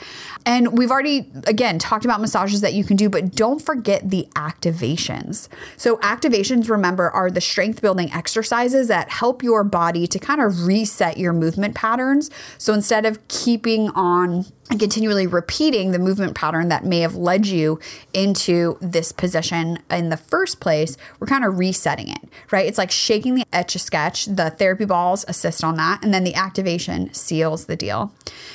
And 0.46 0.78
we've 0.78 0.92
already, 0.92 1.32
again, 1.48 1.80
talked 1.80 2.06
about 2.06 2.22
massages 2.22 2.62
that 2.62 2.76
you 2.76 2.84
can 2.84 2.96
do, 2.98 3.10
but 3.10 3.32
don't 3.32 3.60
forget 3.60 4.12
the 4.12 4.28
activations. 4.36 5.48
So, 5.76 5.98
activations, 5.98 6.70
remember, 6.70 7.10
are 7.10 7.32
the 7.32 7.42
strength 7.42 7.82
building 7.82 8.14
exercises 8.14 8.90
that 8.90 9.10
help 9.10 9.42
your 9.42 9.64
body 9.64 10.06
to 10.06 10.20
kind 10.20 10.40
of 10.40 10.68
reset 10.68 11.18
your 11.18 11.34
movement 11.34 11.74
patterns. 11.74 12.30
So, 12.60 12.74
instead 12.74 13.08
of 13.08 13.28
keeping 13.28 13.90
on 13.90 14.46
and 14.69 14.80
continually 14.80 15.28
repeating 15.28 15.91
the 15.91 15.99
movement 15.99 16.36
pattern 16.36 16.69
that 16.69 16.86
may 16.86 17.02
have 17.02 17.15
led 17.15 17.45
you 17.45 17.80
into 18.13 18.78
this 18.80 19.12
position 19.12 19.78
in 19.91 20.10
the 20.10 20.17
first 20.17 20.62
place, 20.62 20.95
we're 21.19 21.28
kind 21.28 21.43
of 21.43 21.60
resetting 21.60 22.08
it, 22.08 22.30
right? 22.49 22.65
It's 22.65 22.78
like 22.78 22.89
shaking 22.89 23.36
the 23.36 23.45
etch 23.52 23.76
a 23.76 23.80
sketch. 23.80 24.26
The 24.26 24.52
therapy 24.52 24.86
balls 24.86 25.26
assist 25.28 25.63
on 25.63 25.76
that, 25.76 26.04
and 26.04 26.13
then 26.13 26.23
the 26.23 26.36
activation 26.36 27.13
seals 27.13 27.65
the 27.65 27.76
deal. 27.76 28.13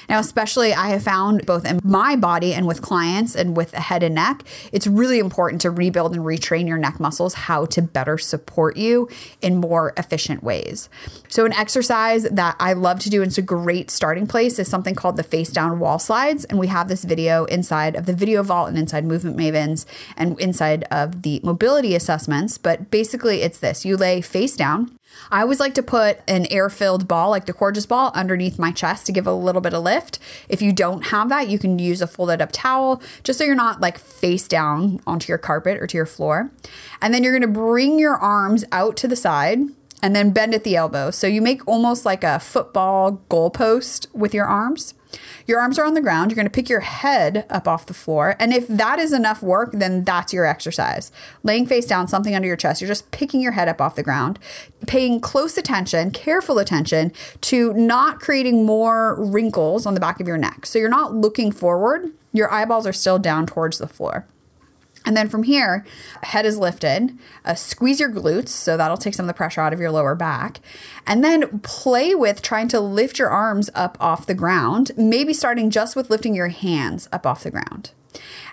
Now, 0.08 0.18
especially 0.18 0.72
I 0.72 0.88
have 0.88 1.02
found 1.02 1.44
both 1.44 1.66
in 1.66 1.78
my 1.84 2.16
body 2.16 2.54
and 2.54 2.66
with 2.66 2.80
clients 2.80 3.36
and 3.36 3.56
with 3.56 3.72
the 3.72 3.80
head 3.80 4.02
and 4.02 4.14
neck, 4.14 4.42
it's 4.72 4.86
really 4.86 5.18
important 5.18 5.60
to 5.62 5.70
rebuild 5.70 6.16
and 6.16 6.24
retrain 6.24 6.66
your 6.66 6.78
neck 6.78 6.98
muscles 6.98 7.34
how 7.34 7.66
to 7.66 7.82
better 7.82 8.16
support 8.16 8.78
you 8.78 9.08
in 9.42 9.56
more 9.56 9.92
efficient 9.98 10.42
ways. 10.42 10.88
So, 11.28 11.44
an 11.44 11.52
exercise 11.52 12.22
that 12.24 12.56
I 12.58 12.72
love 12.72 12.98
to 13.00 13.10
do, 13.10 13.20
and 13.22 13.28
it's 13.28 13.38
a 13.38 13.42
great 13.42 13.90
starting 13.90 14.26
place, 14.26 14.58
is 14.58 14.68
something 14.68 14.94
called 14.94 15.16
the 15.16 15.22
face 15.22 15.50
down 15.50 15.78
wall 15.78 15.97
slides. 15.98 16.44
And 16.44 16.58
we 16.58 16.68
have 16.68 16.88
this 16.88 17.04
video 17.04 17.44
inside 17.46 17.96
of 17.96 18.06
the 18.06 18.12
Video 18.12 18.42
Vault 18.42 18.68
and 18.68 18.78
inside 18.78 19.04
Movement 19.04 19.36
Mavens 19.36 19.86
and 20.16 20.38
inside 20.40 20.84
of 20.90 21.22
the 21.22 21.40
mobility 21.42 21.94
assessments. 21.94 22.58
But 22.58 22.90
basically, 22.90 23.42
it's 23.42 23.58
this 23.58 23.84
you 23.84 23.96
lay 23.96 24.20
face 24.20 24.56
down. 24.56 24.98
I 25.30 25.42
always 25.42 25.60
like 25.60 25.74
to 25.74 25.82
put 25.82 26.20
an 26.28 26.46
air 26.46 26.68
filled 26.70 27.08
ball, 27.08 27.30
like 27.30 27.46
the 27.46 27.52
Coregeous 27.52 27.86
ball, 27.86 28.12
underneath 28.14 28.58
my 28.58 28.72
chest 28.72 29.06
to 29.06 29.12
give 29.12 29.26
a 29.26 29.32
little 29.32 29.60
bit 29.60 29.74
of 29.74 29.82
lift. 29.82 30.18
If 30.48 30.62
you 30.62 30.72
don't 30.72 31.06
have 31.06 31.28
that, 31.30 31.48
you 31.48 31.58
can 31.58 31.78
use 31.78 32.00
a 32.00 32.06
folded 32.06 32.42
up 32.42 32.50
towel 32.52 33.02
just 33.24 33.38
so 33.38 33.44
you're 33.44 33.54
not 33.54 33.80
like 33.80 33.98
face 33.98 34.46
down 34.48 35.00
onto 35.06 35.30
your 35.30 35.38
carpet 35.38 35.78
or 35.78 35.86
to 35.86 35.96
your 35.96 36.06
floor. 36.06 36.50
And 37.00 37.12
then 37.12 37.22
you're 37.22 37.38
gonna 37.38 37.52
bring 37.52 37.98
your 37.98 38.16
arms 38.16 38.64
out 38.70 38.96
to 38.98 39.08
the 39.08 39.16
side 39.16 39.60
and 40.02 40.14
then 40.14 40.30
bend 40.30 40.54
at 40.54 40.64
the 40.64 40.76
elbow. 40.76 41.10
So 41.10 41.26
you 41.26 41.42
make 41.42 41.66
almost 41.66 42.04
like 42.04 42.24
a 42.24 42.38
football 42.38 43.22
goalpost 43.28 44.06
with 44.14 44.34
your 44.34 44.46
arms. 44.46 44.94
Your 45.46 45.58
arms 45.58 45.78
are 45.78 45.84
on 45.84 45.94
the 45.94 46.02
ground. 46.02 46.30
You're 46.30 46.36
going 46.36 46.46
to 46.46 46.50
pick 46.50 46.68
your 46.68 46.80
head 46.80 47.46
up 47.48 47.66
off 47.66 47.86
the 47.86 47.94
floor. 47.94 48.36
And 48.38 48.52
if 48.52 48.68
that 48.68 48.98
is 48.98 49.12
enough 49.12 49.42
work, 49.42 49.70
then 49.72 50.04
that's 50.04 50.32
your 50.32 50.44
exercise. 50.44 51.10
Laying 51.42 51.66
face 51.66 51.86
down, 51.86 52.08
something 52.08 52.34
under 52.34 52.46
your 52.46 52.56
chest. 52.56 52.80
You're 52.80 52.88
just 52.88 53.10
picking 53.10 53.40
your 53.40 53.52
head 53.52 53.68
up 53.68 53.80
off 53.80 53.94
the 53.94 54.02
ground, 54.02 54.38
paying 54.86 55.20
close 55.20 55.56
attention, 55.56 56.10
careful 56.10 56.58
attention 56.58 57.12
to 57.42 57.72
not 57.72 58.20
creating 58.20 58.66
more 58.66 59.16
wrinkles 59.18 59.86
on 59.86 59.94
the 59.94 60.00
back 60.00 60.20
of 60.20 60.26
your 60.28 60.38
neck. 60.38 60.66
So 60.66 60.78
you're 60.78 60.90
not 60.90 61.14
looking 61.14 61.52
forward. 61.52 62.12
Your 62.32 62.52
eyeballs 62.52 62.86
are 62.86 62.92
still 62.92 63.18
down 63.18 63.46
towards 63.46 63.78
the 63.78 63.88
floor. 63.88 64.26
And 65.08 65.16
then 65.16 65.30
from 65.30 65.44
here, 65.44 65.86
head 66.22 66.44
is 66.44 66.58
lifted. 66.58 67.16
Uh, 67.42 67.54
squeeze 67.54 67.98
your 67.98 68.10
glutes, 68.10 68.50
so 68.50 68.76
that'll 68.76 68.98
take 68.98 69.14
some 69.14 69.24
of 69.24 69.28
the 69.28 69.32
pressure 69.32 69.62
out 69.62 69.72
of 69.72 69.80
your 69.80 69.90
lower 69.90 70.14
back. 70.14 70.60
And 71.06 71.24
then 71.24 71.60
play 71.60 72.14
with 72.14 72.42
trying 72.42 72.68
to 72.68 72.78
lift 72.78 73.18
your 73.18 73.30
arms 73.30 73.70
up 73.74 73.96
off 74.00 74.26
the 74.26 74.34
ground, 74.34 74.90
maybe 74.98 75.32
starting 75.32 75.70
just 75.70 75.96
with 75.96 76.10
lifting 76.10 76.34
your 76.34 76.48
hands 76.48 77.08
up 77.10 77.26
off 77.26 77.42
the 77.42 77.50
ground. 77.50 77.92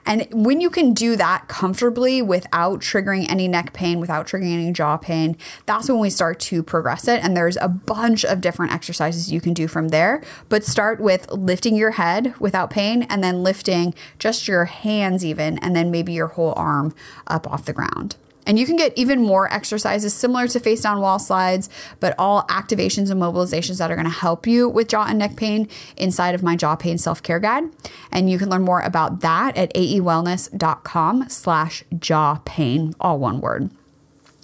And 0.05 0.27
when 0.31 0.61
you 0.61 0.69
can 0.69 0.93
do 0.93 1.15
that 1.15 1.47
comfortably 1.47 2.21
without 2.21 2.79
triggering 2.79 3.29
any 3.29 3.47
neck 3.47 3.73
pain, 3.73 3.99
without 3.99 4.27
triggering 4.27 4.53
any 4.53 4.71
jaw 4.71 4.97
pain, 4.97 5.37
that's 5.65 5.89
when 5.89 5.99
we 5.99 6.09
start 6.09 6.39
to 6.41 6.61
progress 6.61 7.07
it. 7.07 7.23
And 7.23 7.35
there's 7.35 7.57
a 7.57 7.67
bunch 7.67 8.23
of 8.23 8.41
different 8.41 8.71
exercises 8.71 9.31
you 9.31 9.41
can 9.41 9.53
do 9.53 9.67
from 9.67 9.87
there. 9.89 10.21
But 10.47 10.63
start 10.63 10.99
with 10.99 11.31
lifting 11.31 11.75
your 11.75 11.91
head 11.91 12.35
without 12.39 12.69
pain 12.69 13.03
and 13.03 13.23
then 13.23 13.43
lifting 13.43 13.93
just 14.19 14.47
your 14.47 14.65
hands, 14.65 15.25
even, 15.25 15.57
and 15.59 15.75
then 15.75 15.89
maybe 15.89 16.13
your 16.13 16.27
whole 16.27 16.53
arm 16.55 16.93
up 17.27 17.47
off 17.47 17.65
the 17.65 17.73
ground. 17.73 18.15
And 18.45 18.59
you 18.59 18.65
can 18.65 18.75
get 18.75 18.93
even 18.95 19.21
more 19.21 19.51
exercises 19.51 20.13
similar 20.13 20.47
to 20.47 20.59
face 20.59 20.81
down 20.81 21.01
wall 21.01 21.19
slides, 21.19 21.69
but 21.99 22.15
all 22.17 22.43
activations 22.43 23.09
and 23.09 23.21
mobilizations 23.21 23.79
that 23.79 23.91
are 23.91 23.95
going 23.95 24.05
to 24.05 24.11
help 24.11 24.45
you 24.47 24.69
with 24.69 24.87
jaw 24.87 25.05
and 25.07 25.19
neck 25.19 25.35
pain 25.35 25.67
inside 25.97 26.35
of 26.35 26.43
my 26.43 26.55
jaw 26.55 26.75
pain 26.75 26.97
self-care 26.97 27.39
guide. 27.39 27.63
And 28.11 28.29
you 28.29 28.37
can 28.37 28.49
learn 28.49 28.63
more 28.63 28.81
about 28.81 29.21
that 29.21 29.57
at 29.57 29.73
aewellness.com 29.73 31.29
slash 31.29 31.83
jaw 31.97 32.41
pain, 32.45 32.93
all 32.99 33.19
one 33.19 33.41
word. 33.41 33.71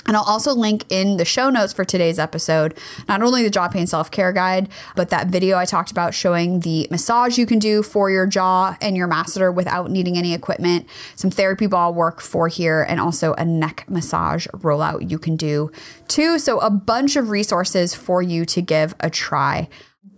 And 0.06 0.18
I'll 0.18 0.24
also 0.24 0.54
link 0.54 0.86
in 0.90 1.18
the 1.18 1.26
show 1.26 1.50
notes 1.50 1.74
for 1.74 1.86
today's 1.86 2.20
episode 2.20 2.78
not 3.08 3.22
only 3.22 3.44
the 3.44 3.50
jaw 3.50 3.68
pain 3.68 3.88
self 3.88 4.12
care 4.12 4.34
guide, 4.34 4.70
but 4.96 5.10
that 5.10 5.28
video 5.28 5.58
I 5.58 5.66
talked 5.66 5.92
about 5.92 6.14
showing 6.14 6.62
the 6.62 6.88
massage 6.92 7.38
you 7.38 7.46
can 7.46 7.60
do 7.60 7.84
for 7.84 8.10
your 8.10 8.26
jaw 8.26 8.76
and 8.82 8.98
your 8.98 9.08
masseter 9.08 9.54
without 9.54 9.92
needing 9.92 10.18
any 10.18 10.34
equipment, 10.34 10.88
some 11.16 11.32
therapy 11.32 11.68
ball 11.68 11.94
work 11.94 12.22
for 12.22 12.48
here, 12.48 12.86
and 12.88 13.00
also 13.00 13.34
a 13.34 13.46
neck 13.46 13.86
massage 13.88 14.48
rollout 14.48 15.10
you 15.10 15.20
can 15.20 15.36
do 15.36 15.72
too. 16.08 16.40
So, 16.40 16.60
a 16.60 16.70
bunch 16.70 17.16
of 17.16 17.30
resources 17.30 17.94
for 17.94 18.22
you 18.22 18.46
to 18.46 18.62
give 18.62 18.96
a 19.00 19.10
try 19.10 19.70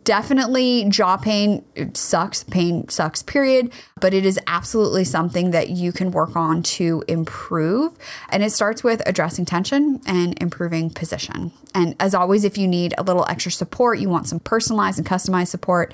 definitely 0.04 0.86
jaw 0.90 1.18
pain 1.18 1.64
sucks 1.94 2.44
pain 2.44 2.88
sucks 2.90 3.24
period 3.24 3.72
but 4.00 4.14
it 4.14 4.26
is 4.26 4.40
absolutely 4.48 5.04
something 5.04 5.52
that 5.52 5.70
you 5.70 5.92
can 5.92 6.12
work 6.12 6.36
on 6.36 6.62
to 6.62 7.04
improve. 7.08 7.94
And 8.30 8.44
it 8.44 8.52
starts 8.52 8.84
with 8.84 9.02
addressing 9.06 9.46
tension 9.46 10.02
and 10.06 10.38
improving 10.42 10.90
position. 10.90 11.54
And 11.74 11.96
as 12.02 12.14
always 12.14 12.44
if 12.44 12.58
you 12.58 12.68
need 12.68 12.94
a 12.98 13.04
little 13.04 13.26
extra 13.30 13.52
support 13.52 14.00
you 14.00 14.10
want 14.10 14.28
some 14.28 14.40
personalized 14.40 14.98
and 14.98 15.08
customized 15.08 15.48
support 15.48 15.94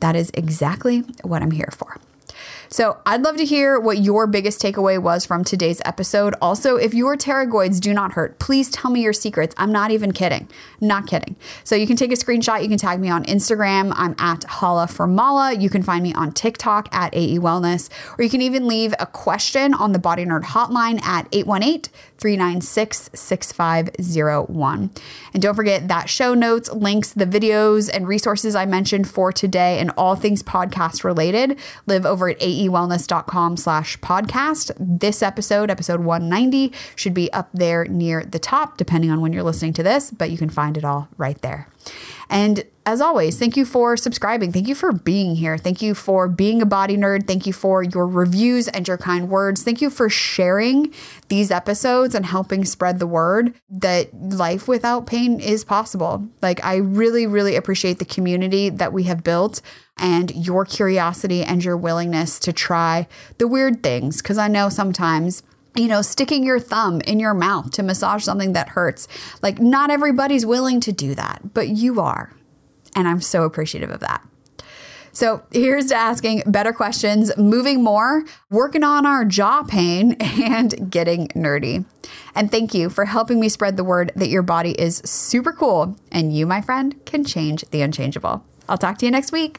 that 0.00 0.16
is 0.16 0.30
exactly 0.34 1.00
what 1.22 1.42
i'm 1.42 1.50
here 1.50 1.70
for 1.72 1.96
so 2.72 2.98
I'd 3.04 3.22
love 3.22 3.36
to 3.38 3.44
hear 3.44 3.80
what 3.80 3.98
your 3.98 4.28
biggest 4.28 4.62
takeaway 4.62 4.96
was 4.96 5.26
from 5.26 5.42
today's 5.42 5.82
episode. 5.84 6.36
Also, 6.40 6.76
if 6.76 6.94
your 6.94 7.16
pterygoids 7.16 7.80
do 7.80 7.92
not 7.92 8.12
hurt, 8.12 8.38
please 8.38 8.70
tell 8.70 8.92
me 8.92 9.02
your 9.02 9.12
secrets. 9.12 9.56
I'm 9.58 9.72
not 9.72 9.90
even 9.90 10.12
kidding. 10.12 10.48
not 10.80 11.08
kidding. 11.08 11.34
So 11.64 11.74
you 11.74 11.86
can 11.88 11.96
take 11.96 12.12
a 12.12 12.14
screenshot. 12.14 12.62
You 12.62 12.68
can 12.68 12.78
tag 12.78 13.00
me 13.00 13.10
on 13.10 13.24
Instagram. 13.24 13.92
I'm 13.96 14.14
at 14.18 14.44
Hala 14.44 14.86
for 14.86 15.08
Mala. 15.08 15.54
You 15.54 15.68
can 15.68 15.82
find 15.82 16.00
me 16.02 16.14
on 16.14 16.30
TikTok 16.30 16.88
at 16.94 17.12
AE 17.12 17.40
Wellness, 17.40 17.90
or 18.16 18.22
you 18.22 18.30
can 18.30 18.40
even 18.40 18.68
leave 18.68 18.94
a 19.00 19.06
question 19.06 19.74
on 19.74 19.90
the 19.90 19.98
Body 19.98 20.24
Nerd 20.24 20.44
hotline 20.44 21.02
at 21.02 21.26
818 21.32 21.92
396 22.20 23.10
6501. 23.14 24.90
And 25.32 25.42
don't 25.42 25.54
forget 25.54 25.88
that 25.88 26.08
show 26.08 26.34
notes, 26.34 26.70
links, 26.72 27.12
the 27.12 27.26
videos, 27.26 27.90
and 27.92 28.06
resources 28.06 28.54
I 28.54 28.66
mentioned 28.66 29.08
for 29.08 29.32
today 29.32 29.78
and 29.78 29.90
all 29.96 30.16
things 30.16 30.42
podcast 30.42 31.02
related 31.02 31.58
live 31.86 32.04
over 32.04 32.28
at 32.28 32.38
aewellness.com 32.40 33.56
slash 33.56 33.98
podcast. 33.98 34.72
This 34.78 35.22
episode, 35.22 35.70
episode 35.70 36.00
190, 36.00 36.72
should 36.94 37.14
be 37.14 37.32
up 37.32 37.48
there 37.54 37.84
near 37.86 38.24
the 38.24 38.38
top, 38.38 38.76
depending 38.76 39.10
on 39.10 39.20
when 39.20 39.32
you're 39.32 39.42
listening 39.42 39.72
to 39.74 39.82
this, 39.82 40.10
but 40.10 40.30
you 40.30 40.38
can 40.38 40.50
find 40.50 40.76
it 40.76 40.84
all 40.84 41.08
right 41.16 41.40
there. 41.42 41.69
And 42.28 42.64
as 42.86 43.00
always, 43.00 43.38
thank 43.38 43.56
you 43.56 43.64
for 43.64 43.96
subscribing. 43.96 44.52
Thank 44.52 44.66
you 44.66 44.74
for 44.74 44.92
being 44.92 45.34
here. 45.34 45.58
Thank 45.58 45.82
you 45.82 45.94
for 45.94 46.28
being 46.28 46.62
a 46.62 46.66
body 46.66 46.96
nerd. 46.96 47.26
Thank 47.26 47.46
you 47.46 47.52
for 47.52 47.82
your 47.82 48.06
reviews 48.06 48.68
and 48.68 48.86
your 48.86 48.96
kind 48.96 49.28
words. 49.28 49.62
Thank 49.62 49.80
you 49.80 49.90
for 49.90 50.08
sharing 50.08 50.92
these 51.28 51.50
episodes 51.50 52.14
and 52.14 52.24
helping 52.26 52.64
spread 52.64 52.98
the 52.98 53.06
word 53.06 53.54
that 53.68 54.14
life 54.14 54.66
without 54.66 55.06
pain 55.06 55.40
is 55.40 55.64
possible. 55.64 56.26
Like, 56.40 56.64
I 56.64 56.76
really, 56.76 57.26
really 57.26 57.56
appreciate 57.56 57.98
the 57.98 58.04
community 58.04 58.70
that 58.70 58.92
we 58.92 59.04
have 59.04 59.22
built 59.22 59.60
and 59.96 60.30
your 60.34 60.64
curiosity 60.64 61.42
and 61.42 61.62
your 61.64 61.76
willingness 61.76 62.38
to 62.40 62.52
try 62.52 63.06
the 63.38 63.46
weird 63.46 63.82
things. 63.82 64.22
Because 64.22 64.38
I 64.38 64.48
know 64.48 64.68
sometimes 64.68 65.42
you 65.76 65.88
know, 65.88 66.02
sticking 66.02 66.44
your 66.44 66.60
thumb 66.60 67.00
in 67.02 67.20
your 67.20 67.34
mouth 67.34 67.70
to 67.72 67.82
massage 67.82 68.24
something 68.24 68.52
that 68.52 68.70
hurts. 68.70 69.08
Like, 69.42 69.60
not 69.60 69.90
everybody's 69.90 70.44
willing 70.44 70.80
to 70.80 70.92
do 70.92 71.14
that, 71.14 71.54
but 71.54 71.68
you 71.68 72.00
are. 72.00 72.32
And 72.96 73.06
I'm 73.06 73.20
so 73.20 73.44
appreciative 73.44 73.90
of 73.90 74.00
that. 74.00 74.26
So 75.12 75.42
here's 75.50 75.86
to 75.86 75.96
asking 75.96 76.44
better 76.46 76.72
questions, 76.72 77.36
moving 77.36 77.82
more, 77.82 78.24
working 78.50 78.84
on 78.84 79.06
our 79.06 79.24
jaw 79.24 79.62
pain, 79.62 80.12
and 80.20 80.90
getting 80.90 81.28
nerdy. 81.28 81.84
And 82.34 82.50
thank 82.50 82.74
you 82.74 82.90
for 82.90 83.06
helping 83.06 83.40
me 83.40 83.48
spread 83.48 83.76
the 83.76 83.84
word 83.84 84.12
that 84.16 84.28
your 84.28 84.42
body 84.42 84.72
is 84.72 85.02
super 85.04 85.52
cool 85.52 85.96
and 86.12 86.34
you, 86.34 86.46
my 86.46 86.60
friend, 86.60 86.94
can 87.04 87.24
change 87.24 87.64
the 87.70 87.82
unchangeable. 87.82 88.44
I'll 88.68 88.78
talk 88.78 88.98
to 88.98 89.06
you 89.06 89.10
next 89.10 89.32
week. 89.32 89.58